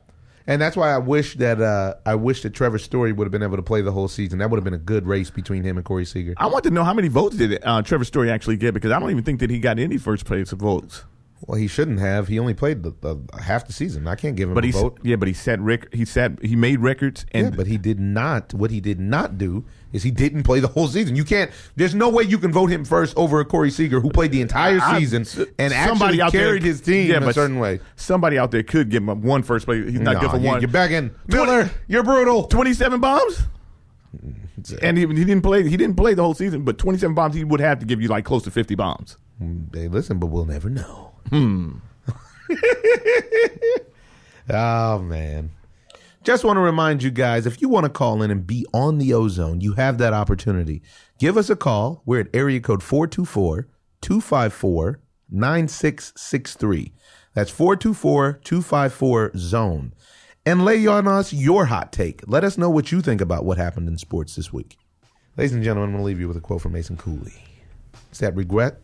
[0.50, 3.44] and that's why I wish that uh, I wish that Trevor Story would have been
[3.44, 4.40] able to play the whole season.
[4.40, 6.34] That would have been a good race between him and Corey Seager.
[6.38, 9.00] I want to know how many votes did uh, Trevor Story actually get because I
[9.00, 11.06] don't even think that he got any first place votes.
[11.48, 12.28] Well, he shouldn't have.
[12.28, 14.08] He only played the, the half the season.
[14.08, 15.00] I can't give him But a vote.
[15.04, 17.98] yeah, but he set rec- he set he made records and yeah, but he did
[18.00, 18.54] not.
[18.54, 19.64] What he did not do
[19.94, 21.16] is he didn't play the whole season.
[21.16, 21.50] You can't.
[21.78, 24.42] There's no way you can vote him first over a Corey Seager who played the
[24.42, 25.22] entire I- season
[25.58, 27.80] and somebody actually out there- carried his team yeah, in a certain way.
[27.96, 29.90] Somebody out there could give him one first place.
[29.90, 30.62] He's not No, good for you- one.
[30.62, 31.70] You're back in Miller.
[31.88, 32.44] You're brutal.
[32.48, 33.44] Twenty seven bombs.
[34.26, 35.68] Mm, and he, he didn't play.
[35.70, 37.34] He didn't play the whole season, but twenty seven bombs.
[37.34, 39.16] He would have to give you like close to fifty bombs.
[39.40, 41.12] Hey, listen, but we'll never know.
[41.30, 41.78] Hmm.
[44.50, 45.52] oh man.
[46.24, 48.98] Just want to remind you guys if you want to call in and be on
[48.98, 50.82] the ozone, you have that opportunity.
[51.18, 52.02] Give us a call.
[52.06, 53.68] We're at area code 424
[54.02, 55.00] 254
[55.32, 56.94] 9663.
[57.34, 59.94] That's 424 254 zone.
[60.46, 62.22] And lay on us your hot take.
[62.28, 64.78] Let us know what you think about what happened in sports this week.
[65.38, 67.34] Ladies and gentlemen, I'm going to leave you with a quote from Mason Cooley.
[68.10, 68.82] It's that regret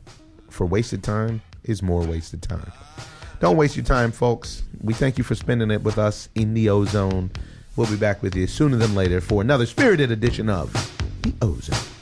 [0.56, 2.72] for wasted time is more wasted time.
[3.42, 4.64] Don't waste your time, folks.
[4.82, 7.32] We thank you for spending it with us in the ozone.
[7.76, 10.72] We'll be back with you sooner than later for another spirited edition of
[11.22, 11.95] the ozone.